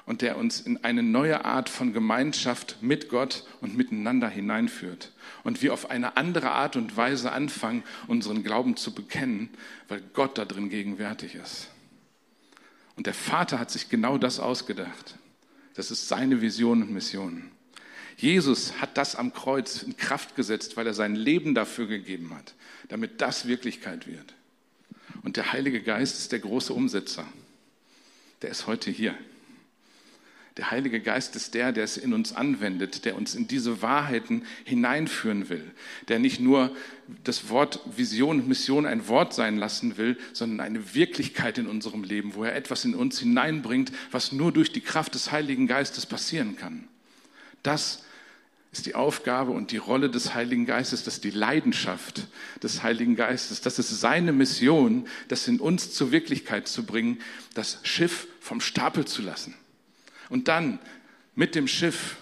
und 0.06 0.22
der 0.22 0.38
uns 0.38 0.60
in 0.60 0.84
eine 0.84 1.04
neue 1.04 1.46
Art 1.46 1.70
von 1.70 1.94
Gemeinschaft 1.94 2.78
mit 2.82 3.10
Gott 3.10 3.46
und 3.62 3.78
miteinander 3.78 4.28
hineinführt. 4.28 5.12
Und 5.44 5.62
wir 5.62 5.74
auf 5.74 5.90
eine 5.90 6.18
andere 6.18 6.52
Art 6.52 6.76
und 6.76 6.98
Weise 6.98 7.32
anfangen, 7.32 7.84
unseren 8.08 8.44
Glauben 8.44 8.76
zu 8.76 8.94
bekennen, 8.94 9.50
weil 9.88 10.02
Gott 10.14 10.38
da 10.38 10.46
drin 10.46 10.70
gegenwärtig 10.70 11.36
ist. 11.36 11.70
Und 12.96 13.08
der 13.08 13.14
Vater 13.14 13.60
hat 13.60 13.72
sich 13.72 13.90
genau 13.90 14.18
das 14.18 14.40
ausgedacht. 14.40 15.16
Das 15.74 15.90
ist 15.90 16.08
seine 16.08 16.42
Vision 16.42 16.84
und 16.84 16.92
Mission. 16.92 17.50
Jesus 18.18 18.80
hat 18.80 18.98
das 18.98 19.16
am 19.16 19.34
Kreuz 19.34 19.82
in 19.82 19.98
Kraft 19.98 20.36
gesetzt, 20.36 20.78
weil 20.78 20.86
er 20.86 20.94
sein 20.94 21.16
Leben 21.16 21.56
dafür 21.56 21.88
gegeben 21.88 22.36
hat, 22.36 22.54
damit 22.90 23.22
das 23.22 23.48
Wirklichkeit 23.48 24.06
wird. 24.06 24.36
Und 25.24 25.38
der 25.38 25.52
Heilige 25.54 25.82
Geist 25.82 26.20
ist 26.20 26.32
der 26.32 26.40
große 26.40 26.74
Umsetzer. 26.74 27.26
Der 28.42 28.52
ist 28.52 28.68
heute 28.68 28.92
hier. 28.92 29.16
Der 30.58 30.70
Heilige 30.70 31.00
Geist 31.00 31.36
ist 31.36 31.56
der, 31.56 31.72
der 31.72 31.84
es 31.84 31.98
in 31.98 32.14
uns 32.14 32.32
anwendet, 32.32 33.06
der 33.06 33.16
uns 33.16 33.34
in 33.34 33.48
diese 33.48 33.82
Wahrheiten 33.82 34.44
hineinführen 34.66 35.50
will, 35.50 35.72
der 36.10 36.20
nicht 36.20 36.40
nur 36.40 36.76
das 37.24 37.50
Wort 37.50 37.80
Vision 37.98 38.40
und 38.40 38.48
Mission 38.48 38.86
ein 38.86 39.08
Wort 39.08 39.34
sein 39.34 39.58
lassen 39.58 39.98
will, 39.98 40.16
sondern 40.32 40.60
eine 40.60 40.94
Wirklichkeit 40.94 41.58
in 41.58 41.68
unserem 41.68 42.04
Leben, 42.04 42.36
wo 42.36 42.44
er 42.44 42.56
etwas 42.56 42.86
in 42.86 42.94
uns 42.94 43.20
hineinbringt, 43.20 43.92
was 44.12 44.32
nur 44.32 44.52
durch 44.52 44.72
die 44.72 44.82
Kraft 44.82 45.16
des 45.16 45.32
Heiligen 45.32 45.66
Geistes 45.66 46.06
passieren 46.06 46.56
kann. 46.56 46.88
Das 47.64 48.04
ist 48.72 48.86
die 48.86 48.94
Aufgabe 48.94 49.52
und 49.52 49.72
die 49.72 49.78
Rolle 49.78 50.12
des 50.12 50.36
Heiligen 50.36 50.68
Geistes, 50.68 51.04
das 51.04 51.16
ist 51.16 51.24
die 51.24 51.32
Leidenschaft 51.32 52.28
des 52.62 52.84
Heiligen 52.84 53.16
Geistes, 53.16 53.62
das 53.62 53.80
ist 53.80 53.90
seine 54.00 54.34
Mission, 54.34 55.08
das 55.30 55.48
in 55.48 55.60
uns 55.60 55.94
zur 55.94 56.12
Wirklichkeit 56.12 56.68
zu 56.68 56.86
bringen, 56.86 57.20
das 57.56 57.80
Schiff 57.82 58.28
vom 58.40 58.62
Stapel 58.62 59.06
zu 59.06 59.24
lassen 59.24 59.56
und 60.30 60.48
dann 60.48 60.80
mit 61.36 61.56
dem 61.56 61.68
Schiff 61.68 62.18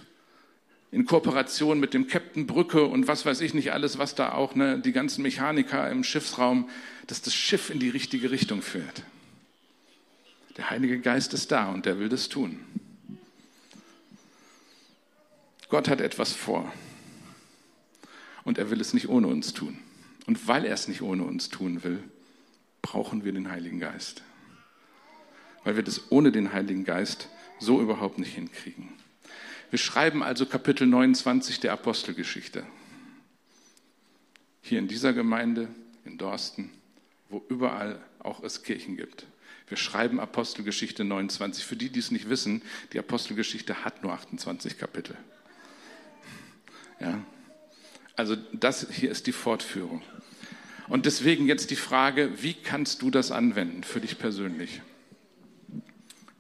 in 0.92 1.06
Kooperation 1.06 1.80
mit 1.80 1.94
dem 1.94 2.08
Captain 2.08 2.46
Brücke 2.46 2.86
und 2.86 3.08
was 3.08 3.26
weiß 3.26 3.40
ich 3.42 3.54
nicht 3.54 3.72
alles, 3.72 3.98
was 3.98 4.14
da 4.14 4.34
auch, 4.34 4.56
ne, 4.56 4.78
die 4.80 4.92
ganzen 4.92 5.22
Mechaniker 5.22 5.90
im 5.90 6.04
Schiffsraum, 6.04 6.70
dass 7.08 7.22
das 7.22 7.34
Schiff 7.34 7.70
in 7.70 7.80
die 7.80 7.90
richtige 7.90 8.30
Richtung 8.30 8.62
führt. 8.62 9.04
Der 10.58 10.70
Heilige 10.70 11.00
Geist 11.00 11.34
ist 11.34 11.52
da 11.52 11.70
und 11.70 11.86
der 11.86 11.98
will 11.98 12.10
das 12.10 12.28
tun. 12.28 12.60
Gott 15.70 15.88
hat 15.88 16.02
etwas 16.02 16.34
vor 16.34 16.72
und 18.44 18.58
er 18.58 18.70
will 18.70 18.82
es 18.82 18.94
nicht 18.94 19.08
ohne 19.08 19.28
uns 19.28 19.54
tun. 19.54 19.80
Und 20.28 20.48
weil 20.48 20.66
er 20.66 20.74
es 20.74 20.90
nicht 20.90 21.02
ohne 21.02 21.24
uns 21.24 21.50
tun 21.50 21.84
will, 21.84 22.04
brauchen 22.82 23.24
wir 23.24 23.32
den 23.32 23.50
Heiligen 23.50 23.80
Geist. 23.80 24.24
weil 25.64 25.76
wir 25.76 25.84
das 25.84 26.12
ohne 26.12 26.32
den 26.32 26.54
Heiligen 26.54 26.86
Geist 26.86 27.30
so 27.62 27.80
überhaupt 27.80 28.18
nicht 28.18 28.34
hinkriegen. 28.34 28.90
Wir 29.70 29.80
schreiben 29.80 30.24
also 30.24 30.46
Kapitel 30.46 30.86
29 30.86 31.62
der 31.62 31.72
Apostelgeschichte. 31.72 32.66
Hier 34.62 34.80
in 34.80 34.88
dieser 34.88 35.14
Gemeinde, 35.14 35.70
in 36.04 36.18
Dorsten, 36.18 36.72
wo 37.30 37.44
überall 37.48 38.04
auch 38.20 38.44
es 38.44 38.64
Kirchen 38.64 38.98
gibt. 38.98 39.26
Wir 39.68 39.78
schreiben 39.78 40.20
Apostelgeschichte 40.20 41.06
29. 41.06 41.64
Für 41.64 41.78
die, 41.78 41.90
die 41.90 42.00
es 42.00 42.12
nicht 42.12 42.30
wissen, 42.30 42.62
die 42.92 43.00
Apostelgeschichte 43.00 43.86
hat 43.86 44.04
nur 44.04 44.12
28 44.12 44.78
Kapitel. 44.78 45.16
Ja. 47.00 47.24
Also 48.18 48.36
das 48.52 48.88
hier 48.92 49.10
ist 49.10 49.28
die 49.28 49.32
Fortführung. 49.32 50.02
Und 50.90 51.06
deswegen 51.06 51.48
jetzt 51.48 51.72
die 51.72 51.78
Frage, 51.78 52.44
wie 52.44 52.54
kannst 52.54 53.02
du 53.02 53.10
das 53.10 53.32
anwenden 53.32 53.84
für 53.84 54.02
dich 54.02 54.20
persönlich? 54.20 54.82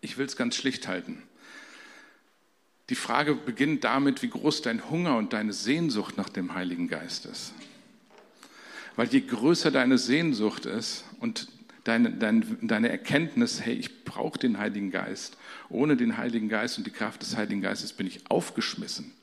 Ich 0.02 0.18
will 0.18 0.26
es 0.26 0.36
ganz 0.36 0.56
schlicht 0.56 0.88
halten. 0.88 1.24
Die 2.89 2.95
Frage 2.95 3.36
beginnt 3.36 3.84
damit, 3.84 4.22
wie 4.22 4.30
groß 4.30 4.64
dein 4.64 4.89
Hunger 4.89 5.16
und 5.16 5.32
deine 5.32 5.54
Sehnsucht 5.54 6.18
nach 6.18 6.30
dem 6.30 6.54
Heiligen 6.54 6.89
Geist 6.89 7.26
ist. 7.26 7.54
Weil 8.95 9.08
je 9.08 9.22
größer 9.22 9.72
deine 9.72 9.97
Sehnsucht 9.97 10.66
ist 10.66 11.06
und 11.20 11.47
deine, 11.86 12.12
deine, 12.12 12.41
deine 12.62 12.89
Erkenntnis, 12.89 13.62
hey, 13.62 13.76
ich 13.76 14.04
brauche 14.04 14.38
den 14.38 14.58
Heiligen 14.58 14.91
Geist. 14.91 15.38
Ohne 15.70 15.95
den 15.95 16.18
Heiligen 16.18 16.49
Geist 16.49 16.78
und 16.78 16.86
die 16.86 16.91
Kraft 16.91 17.22
des 17.22 17.38
Heiligen 17.38 17.62
Geistes 17.62 17.93
bin 17.93 18.08
ich 18.08 18.30
aufgeschmissen. 18.30 19.14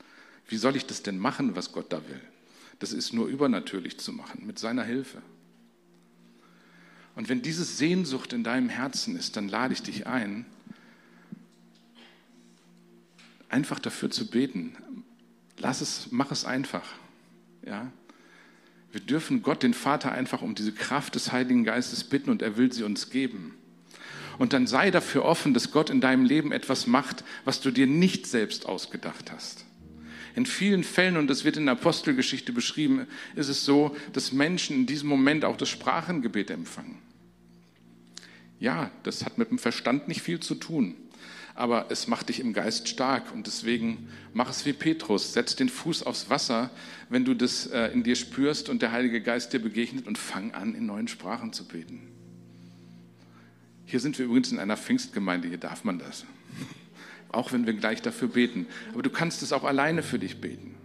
Wie 0.47 0.57
soll 0.57 0.75
ich 0.75 0.87
das 0.87 1.03
denn 1.03 1.19
machen, 1.19 1.55
was 1.55 1.71
Gott 1.71 1.93
da 1.93 2.01
will? 2.07 2.21
Das 2.79 2.93
ist 2.93 3.13
nur 3.13 3.27
übernatürlich 3.27 3.99
zu 3.99 4.13
machen, 4.13 4.47
mit 4.47 4.57
seiner 4.57 4.83
Hilfe. 4.83 5.21
Und 7.15 7.29
wenn 7.29 7.41
diese 7.41 7.65
Sehnsucht 7.65 8.33
in 8.33 8.43
deinem 8.43 8.69
Herzen 8.69 9.15
ist, 9.17 9.35
dann 9.35 9.49
lade 9.49 9.73
ich 9.73 9.83
dich 9.83 10.07
ein, 10.07 10.45
einfach 13.49 13.79
dafür 13.79 14.09
zu 14.09 14.29
beten. 14.29 14.75
Lass 15.57 15.81
es, 15.81 16.07
mach 16.11 16.31
es 16.31 16.45
einfach. 16.45 16.85
Ja? 17.65 17.91
Wir 18.91 19.01
dürfen 19.01 19.41
Gott, 19.41 19.63
den 19.63 19.73
Vater, 19.73 20.11
einfach 20.11 20.41
um 20.41 20.55
diese 20.55 20.71
Kraft 20.71 21.15
des 21.15 21.31
Heiligen 21.31 21.63
Geistes 21.63 22.03
bitten 22.03 22.29
und 22.29 22.41
er 22.41 22.57
will 22.57 22.71
sie 22.71 22.83
uns 22.83 23.09
geben. 23.09 23.55
Und 24.37 24.53
dann 24.53 24.67
sei 24.67 24.89
dafür 24.89 25.25
offen, 25.25 25.53
dass 25.53 25.71
Gott 25.71 25.89
in 25.89 25.99
deinem 25.99 26.23
Leben 26.23 26.51
etwas 26.53 26.87
macht, 26.87 27.25
was 27.43 27.59
du 27.59 27.71
dir 27.71 27.87
nicht 27.87 28.25
selbst 28.25 28.65
ausgedacht 28.65 29.31
hast. 29.31 29.65
In 30.35 30.45
vielen 30.45 30.83
Fällen, 30.83 31.17
und 31.17 31.27
das 31.27 31.43
wird 31.43 31.57
in 31.57 31.65
der 31.65 31.73
Apostelgeschichte 31.73 32.53
beschrieben, 32.53 33.05
ist 33.35 33.49
es 33.49 33.65
so, 33.65 33.95
dass 34.13 34.31
Menschen 34.31 34.77
in 34.77 34.85
diesem 34.85 35.09
Moment 35.09 35.43
auch 35.43 35.57
das 35.57 35.67
Sprachengebet 35.67 36.51
empfangen. 36.51 36.99
Ja, 38.59 38.91
das 39.03 39.25
hat 39.25 39.37
mit 39.37 39.49
dem 39.49 39.59
Verstand 39.59 40.07
nicht 40.07 40.21
viel 40.21 40.39
zu 40.39 40.55
tun 40.55 40.95
aber 41.59 41.87
es 41.89 42.07
macht 42.07 42.29
dich 42.29 42.39
im 42.39 42.53
Geist 42.53 42.87
stark 42.87 43.33
und 43.33 43.45
deswegen 43.45 44.07
mach 44.33 44.49
es 44.49 44.65
wie 44.65 44.71
Petrus, 44.71 45.33
setz 45.33 45.57
den 45.57 45.67
Fuß 45.67 46.03
aufs 46.03 46.29
Wasser, 46.29 46.71
wenn 47.09 47.25
du 47.25 47.33
das 47.33 47.67
äh, 47.67 47.87
in 47.87 48.01
dir 48.03 48.15
spürst 48.15 48.69
und 48.69 48.81
der 48.81 48.93
Heilige 48.93 49.21
Geist 49.21 49.51
dir 49.51 49.59
begegnet 49.59 50.07
und 50.07 50.17
fang 50.17 50.53
an, 50.53 50.73
in 50.73 50.85
neuen 50.85 51.09
Sprachen 51.09 51.51
zu 51.51 51.67
beten. 51.67 52.07
Hier 53.85 53.99
sind 53.99 54.17
wir 54.17 54.25
übrigens 54.25 54.53
in 54.53 54.59
einer 54.59 54.77
Pfingstgemeinde, 54.77 55.49
hier 55.49 55.57
darf 55.57 55.83
man 55.83 55.99
das. 55.99 56.25
Auch 57.29 57.51
wenn 57.51 57.65
wir 57.65 57.73
gleich 57.73 58.01
dafür 58.01 58.29
beten. 58.29 58.65
Aber 58.93 59.01
du 59.01 59.09
kannst 59.09 59.43
es 59.43 59.51
auch 59.51 59.65
alleine 59.65 60.01
für 60.01 60.17
dich 60.17 60.39
beten. 60.39 60.75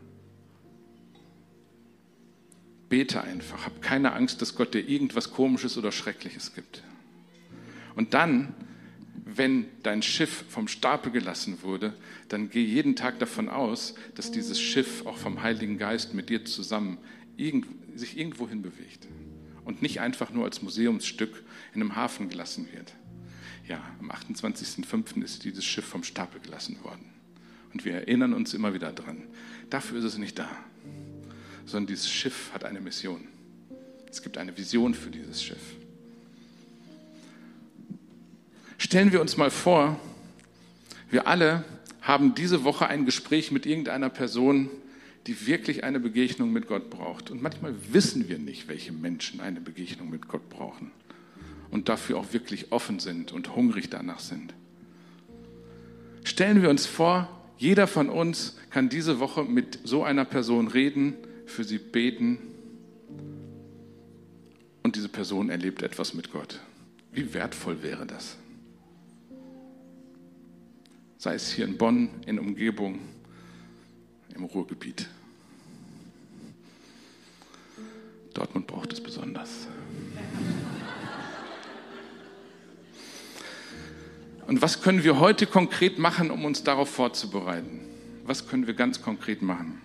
Bete 2.88 3.22
einfach. 3.22 3.64
Hab 3.64 3.80
keine 3.80 4.12
Angst, 4.12 4.42
dass 4.42 4.56
Gott 4.56 4.74
dir 4.74 4.86
irgendwas 4.86 5.30
Komisches 5.30 5.78
oder 5.78 5.92
Schreckliches 5.92 6.52
gibt. 6.54 6.82
Und 7.94 8.12
dann 8.12 8.52
wenn 9.36 9.66
dein 9.82 10.02
Schiff 10.02 10.44
vom 10.48 10.68
Stapel 10.68 11.12
gelassen 11.12 11.62
wurde, 11.62 11.94
dann 12.28 12.50
geh 12.50 12.64
jeden 12.64 12.96
Tag 12.96 13.18
davon 13.18 13.48
aus, 13.48 13.94
dass 14.14 14.30
dieses 14.30 14.60
Schiff 14.60 15.06
auch 15.06 15.16
vom 15.16 15.42
Heiligen 15.42 15.78
Geist 15.78 16.14
mit 16.14 16.28
dir 16.28 16.44
zusammen 16.44 16.98
irgend, 17.36 17.66
sich 17.98 18.18
irgendwo 18.18 18.48
hin 18.48 18.62
bewegt 18.62 19.06
und 19.64 19.82
nicht 19.82 20.00
einfach 20.00 20.30
nur 20.30 20.44
als 20.44 20.62
Museumsstück 20.62 21.42
in 21.74 21.80
einem 21.80 21.96
Hafen 21.96 22.28
gelassen 22.28 22.68
wird. 22.72 22.94
Ja, 23.66 23.82
am 23.98 24.10
28.05. 24.10 25.22
ist 25.22 25.44
dieses 25.44 25.64
Schiff 25.64 25.86
vom 25.86 26.04
Stapel 26.04 26.40
gelassen 26.40 26.78
worden. 26.82 27.06
Und 27.72 27.84
wir 27.84 27.94
erinnern 27.94 28.34
uns 28.34 28.54
immer 28.54 28.74
wieder 28.74 28.92
dran. 28.92 29.22
Dafür 29.70 29.98
ist 29.98 30.04
es 30.04 30.18
nicht 30.18 30.38
da, 30.38 30.48
sondern 31.64 31.88
dieses 31.88 32.10
Schiff 32.10 32.50
hat 32.52 32.64
eine 32.64 32.80
Mission. 32.80 33.26
Es 34.10 34.22
gibt 34.22 34.38
eine 34.38 34.56
Vision 34.56 34.94
für 34.94 35.10
dieses 35.10 35.42
Schiff. 35.42 35.76
Stellen 38.78 39.12
wir 39.12 39.20
uns 39.20 39.36
mal 39.36 39.50
vor, 39.50 39.98
wir 41.10 41.26
alle 41.26 41.64
haben 42.02 42.34
diese 42.34 42.64
Woche 42.64 42.86
ein 42.86 43.04
Gespräch 43.06 43.50
mit 43.50 43.66
irgendeiner 43.66 44.10
Person, 44.10 44.68
die 45.26 45.46
wirklich 45.46 45.84
eine 45.84 46.00
Begegnung 46.00 46.52
mit 46.52 46.66
Gott 46.66 46.90
braucht. 46.90 47.30
Und 47.30 47.40
manchmal 47.40 47.74
wissen 47.92 48.28
wir 48.28 48.38
nicht, 48.38 48.68
welche 48.68 48.92
Menschen 48.92 49.40
eine 49.40 49.60
Begegnung 49.60 50.10
mit 50.10 50.28
Gott 50.28 50.48
brauchen 50.50 50.90
und 51.70 51.88
dafür 51.88 52.18
auch 52.18 52.32
wirklich 52.32 52.72
offen 52.72 52.98
sind 52.98 53.32
und 53.32 53.56
hungrig 53.56 53.90
danach 53.90 54.20
sind. 54.20 54.52
Stellen 56.24 56.62
wir 56.62 56.70
uns 56.70 56.86
vor, 56.86 57.28
jeder 57.56 57.86
von 57.86 58.08
uns 58.08 58.56
kann 58.70 58.88
diese 58.88 59.20
Woche 59.20 59.44
mit 59.44 59.78
so 59.84 60.04
einer 60.04 60.24
Person 60.24 60.68
reden, 60.68 61.14
für 61.46 61.64
sie 61.64 61.78
beten 61.78 62.38
und 64.82 64.96
diese 64.96 65.08
Person 65.08 65.50
erlebt 65.50 65.82
etwas 65.82 66.14
mit 66.14 66.32
Gott. 66.32 66.60
Wie 67.12 67.32
wertvoll 67.32 67.82
wäre 67.82 68.06
das? 68.06 68.36
Sei 71.24 71.36
es 71.36 71.50
hier 71.50 71.64
in 71.64 71.78
Bonn, 71.78 72.10
in 72.26 72.38
Umgebung, 72.38 72.98
im 74.34 74.44
Ruhrgebiet. 74.44 75.08
Dortmund 78.34 78.66
braucht 78.66 78.92
es 78.92 79.02
besonders. 79.02 79.68
Und 84.46 84.60
was 84.60 84.82
können 84.82 85.02
wir 85.02 85.18
heute 85.18 85.46
konkret 85.46 85.98
machen, 85.98 86.30
um 86.30 86.44
uns 86.44 86.62
darauf 86.62 86.90
vorzubereiten? 86.90 87.80
Was 88.26 88.46
können 88.46 88.66
wir 88.66 88.74
ganz 88.74 89.00
konkret 89.00 89.40
machen? 89.40 89.80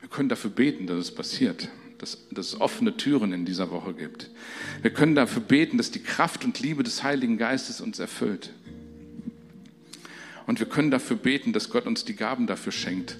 Wir 0.00 0.10
können 0.10 0.28
dafür 0.28 0.50
beten, 0.50 0.86
dass 0.86 0.98
es 0.98 1.14
passiert, 1.14 1.70
dass, 1.96 2.28
dass 2.30 2.48
es 2.48 2.60
offene 2.60 2.98
Türen 2.98 3.32
in 3.32 3.46
dieser 3.46 3.70
Woche 3.70 3.94
gibt. 3.94 4.28
Wir 4.82 4.92
können 4.92 5.14
dafür 5.14 5.40
beten, 5.40 5.78
dass 5.78 5.90
die 5.90 6.02
Kraft 6.02 6.44
und 6.44 6.60
Liebe 6.60 6.82
des 6.82 7.02
Heiligen 7.02 7.38
Geistes 7.38 7.80
uns 7.80 7.98
erfüllt. 7.98 8.52
Und 10.48 10.60
wir 10.60 10.66
können 10.66 10.90
dafür 10.90 11.18
beten, 11.18 11.52
dass 11.52 11.68
Gott 11.68 11.86
uns 11.86 12.06
die 12.06 12.16
Gaben 12.16 12.46
dafür 12.46 12.72
schenkt, 12.72 13.18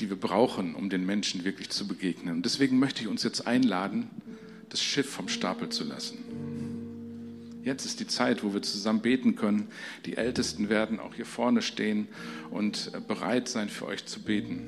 die 0.00 0.08
wir 0.08 0.16
brauchen, 0.16 0.74
um 0.74 0.88
den 0.88 1.04
Menschen 1.04 1.44
wirklich 1.44 1.68
zu 1.68 1.86
begegnen. 1.86 2.36
Und 2.36 2.46
deswegen 2.46 2.78
möchte 2.78 3.02
ich 3.02 3.08
uns 3.08 3.24
jetzt 3.24 3.46
einladen, 3.46 4.08
das 4.70 4.82
Schiff 4.82 5.10
vom 5.10 5.28
Stapel 5.28 5.68
zu 5.68 5.84
lassen. 5.84 6.16
Jetzt 7.62 7.84
ist 7.84 8.00
die 8.00 8.06
Zeit, 8.06 8.42
wo 8.42 8.54
wir 8.54 8.62
zusammen 8.62 9.02
beten 9.02 9.36
können. 9.36 9.68
Die 10.06 10.16
Ältesten 10.16 10.70
werden 10.70 10.98
auch 10.98 11.12
hier 11.12 11.26
vorne 11.26 11.60
stehen 11.60 12.08
und 12.50 12.90
bereit 13.06 13.46
sein, 13.46 13.68
für 13.68 13.84
euch 13.84 14.06
zu 14.06 14.22
beten. 14.22 14.62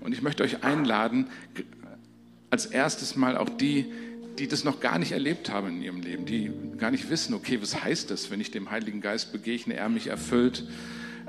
Und 0.00 0.12
ich 0.12 0.22
möchte 0.22 0.44
euch 0.44 0.64
einladen, 0.64 1.26
als 2.48 2.64
erstes 2.64 3.16
mal 3.16 3.36
auch 3.36 3.50
die, 3.50 3.92
die 4.38 4.48
das 4.48 4.64
noch 4.64 4.80
gar 4.80 4.98
nicht 4.98 5.12
erlebt 5.12 5.50
haben 5.50 5.68
in 5.68 5.82
ihrem 5.82 6.00
Leben, 6.00 6.24
die 6.24 6.50
gar 6.78 6.90
nicht 6.90 7.10
wissen, 7.10 7.34
okay, 7.34 7.60
was 7.60 7.82
heißt 7.82 8.10
das, 8.10 8.30
wenn 8.30 8.40
ich 8.40 8.50
dem 8.50 8.70
Heiligen 8.70 9.00
Geist 9.00 9.32
begegne, 9.32 9.74
er 9.74 9.88
mich 9.88 10.06
erfüllt. 10.06 10.64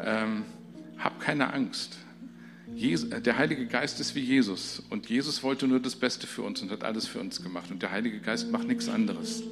Ähm, 0.04 0.44
hab 0.98 1.20
keine 1.20 1.54
Angst. 1.54 1.98
Jesus, 2.76 3.10
der 3.10 3.38
Heilige 3.38 3.66
Geist 3.66 4.00
ist 4.00 4.14
wie 4.14 4.20
Jesus 4.20 4.84
und 4.90 5.10
Jesus 5.10 5.42
wollte 5.42 5.68
nur 5.68 5.80
das 5.80 5.96
Beste 5.96 6.28
für 6.28 6.44
uns 6.44 6.62
und 6.62 6.70
hat 6.72 6.84
alles 6.84 7.08
für 7.08 7.20
uns 7.20 7.42
gemacht 7.42 7.72
und 7.72 7.82
der 7.82 7.92
Heilige 7.92 8.20
Geist 8.20 8.52
macht 8.52 8.68
nichts 8.68 8.88
anderes. 8.88 9.44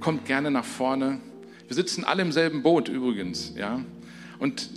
Kommt 0.00 0.24
gerne 0.24 0.50
nach 0.50 0.64
vorne. 0.64 1.20
Wir 1.66 1.76
sitzen 1.76 2.04
alle 2.04 2.22
im 2.22 2.32
selben 2.32 2.62
Boot 2.62 2.88
übrigens, 2.88 3.52
ja. 3.56 3.84
Und 4.38 4.70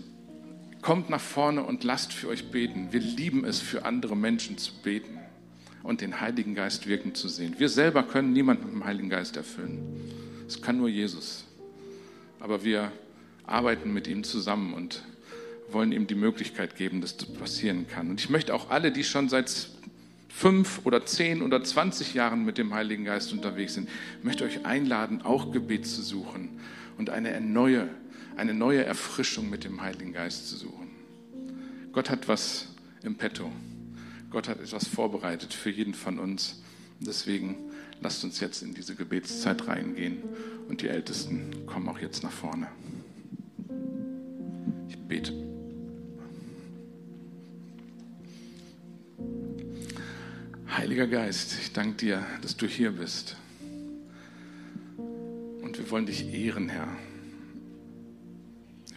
kommt 0.81 1.09
nach 1.09 1.21
vorne 1.21 1.63
und 1.63 1.85
lasst 1.85 2.11
für 2.11 2.27
euch 2.27 2.51
beten. 2.51 2.89
Wir 2.91 2.99
lieben 2.99 3.45
es, 3.45 3.61
für 3.61 3.85
andere 3.85 4.17
Menschen 4.17 4.57
zu 4.57 4.73
beten 4.83 5.22
und 5.83 6.01
den 6.01 6.21
Heiligen 6.21 6.55
Geist 6.55 6.87
wirken 6.87 7.13
zu 7.13 7.27
sehen. 7.27 7.55
Wir 7.57 7.69
selber 7.69 8.03
können 8.03 8.33
niemanden 8.33 8.65
mit 8.65 8.73
dem 8.73 8.85
Heiligen 8.85 9.09
Geist 9.09 9.37
erfüllen. 9.37 9.79
Es 10.47 10.61
kann 10.61 10.77
nur 10.77 10.89
Jesus. 10.89 11.43
Aber 12.39 12.63
wir 12.63 12.91
arbeiten 13.45 13.93
mit 13.93 14.07
ihm 14.07 14.23
zusammen 14.23 14.73
und 14.73 15.03
wollen 15.69 15.91
ihm 15.91 16.07
die 16.07 16.15
Möglichkeit 16.15 16.75
geben, 16.75 17.01
dass 17.01 17.17
das 17.17 17.31
passieren 17.33 17.87
kann. 17.87 18.09
Und 18.09 18.19
ich 18.19 18.29
möchte 18.29 18.53
auch 18.53 18.69
alle, 18.69 18.91
die 18.91 19.03
schon 19.03 19.27
seit 19.27 19.69
fünf 20.29 20.81
oder 20.85 21.05
zehn 21.05 21.41
oder 21.41 21.63
zwanzig 21.63 22.13
Jahren 22.13 22.45
mit 22.45 22.57
dem 22.57 22.73
Heiligen 22.73 23.05
Geist 23.05 23.33
unterwegs 23.33 23.75
sind, 23.75 23.89
möchte 24.23 24.43
euch 24.45 24.65
einladen, 24.65 25.21
auch 25.21 25.51
Gebet 25.51 25.85
zu 25.85 26.01
suchen 26.01 26.59
und 26.97 27.09
eine 27.09 27.39
neue, 27.39 27.87
eine 28.35 28.53
neue 28.53 28.83
Erfrischung 28.83 29.49
mit 29.49 29.63
dem 29.63 29.81
Heiligen 29.81 30.13
Geist 30.13 30.49
zu 30.49 30.57
suchen. 30.57 30.91
Gott 31.91 32.09
hat 32.09 32.27
was 32.27 32.67
im 33.03 33.15
Petto. 33.15 33.51
Gott 34.33 34.47
hat 34.47 34.59
etwas 34.59 34.87
vorbereitet 34.87 35.53
für 35.53 35.69
jeden 35.69 35.93
von 35.93 36.17
uns. 36.17 36.63
Deswegen 36.99 37.55
lasst 38.01 38.23
uns 38.23 38.39
jetzt 38.39 38.63
in 38.63 38.73
diese 38.73 38.95
Gebetszeit 38.95 39.67
reingehen 39.67 40.23
und 40.67 40.81
die 40.81 40.87
Ältesten 40.87 41.67
kommen 41.67 41.87
auch 41.87 41.99
jetzt 41.99 42.23
nach 42.23 42.31
vorne. 42.31 42.67
Ich 44.89 44.97
bete. 44.97 45.33
Heiliger 50.67 51.05
Geist, 51.05 51.55
ich 51.61 51.71
danke 51.71 51.97
dir, 51.97 52.25
dass 52.41 52.57
du 52.57 52.65
hier 52.65 52.93
bist. 52.93 53.37
Und 55.61 55.77
wir 55.77 55.91
wollen 55.91 56.07
dich 56.07 56.33
ehren, 56.33 56.69
Herr. 56.69 56.87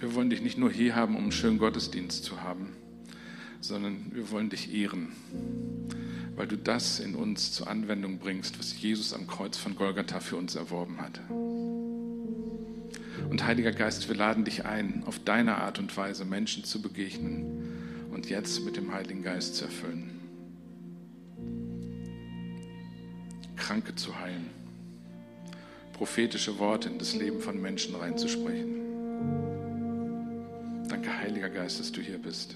Wir 0.01 0.14
wollen 0.14 0.30
dich 0.30 0.41
nicht 0.41 0.57
nur 0.57 0.70
hier 0.70 0.97
haben, 0.97 1.14
um 1.14 1.24
einen 1.24 1.32
schönen 1.32 1.59
Gottesdienst 1.59 2.24
zu 2.24 2.41
haben, 2.41 2.72
sondern 3.67 4.12
wir 4.12 4.31
wollen 4.31 4.51
dich 4.51 4.73
ehren, 4.73 5.12
weil 6.37 6.47
du 6.47 6.57
das 6.57 7.01
in 7.01 7.14
uns 7.14 7.53
zur 7.53 7.69
Anwendung 7.69 8.19
bringst, 8.19 8.59
was 8.59 8.81
Jesus 8.81 9.12
am 9.12 9.27
Kreuz 9.27 9.57
von 9.57 9.75
Golgatha 9.75 10.21
für 10.21 10.37
uns 10.37 10.55
erworben 10.55 11.01
hat. 11.01 11.21
Und 13.29 13.45
Heiliger 13.45 13.73
Geist, 13.73 14.09
wir 14.09 14.14
laden 14.14 14.45
dich 14.45 14.64
ein, 14.64 15.03
auf 15.07 15.19
deine 15.19 15.57
Art 15.57 15.79
und 15.79 15.97
Weise 15.97 16.25
Menschen 16.25 16.64
zu 16.64 16.81
begegnen 16.81 18.09
und 18.12 18.29
jetzt 18.29 18.64
mit 18.64 18.77
dem 18.77 18.93
Heiligen 18.93 19.23
Geist 19.23 19.57
zu 19.57 19.64
erfüllen. 19.64 20.12
Kranke 23.57 23.95
zu 23.97 24.19
heilen, 24.21 24.47
prophetische 25.93 26.59
Worte 26.59 26.89
in 26.89 26.99
das 26.99 27.14
Leben 27.14 27.41
von 27.41 27.61
Menschen 27.61 27.97
reinzusprechen. 27.97 28.77
Danke, 30.89 31.19
Heiliger 31.19 31.51
Geist, 31.51 31.81
dass 31.81 31.91
du 31.91 32.01
hier 32.01 32.19
bist, 32.19 32.55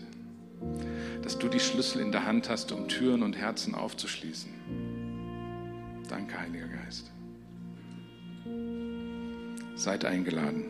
dass 1.23 1.39
du 1.39 1.49
die 1.49 1.61
Schlüssel 1.61 2.01
in 2.01 2.13
der 2.13 2.27
Hand 2.27 2.49
hast, 2.49 2.73
um 2.73 2.89
Türen 2.89 3.23
und 3.23 3.37
Herzen 3.37 3.75
aufzuschließen. 3.75 4.51
Danke, 6.09 6.41
Heiliger 6.41 6.69
Geist. 6.69 7.11
Seid 9.77 10.05
eingeladen. 10.05 10.70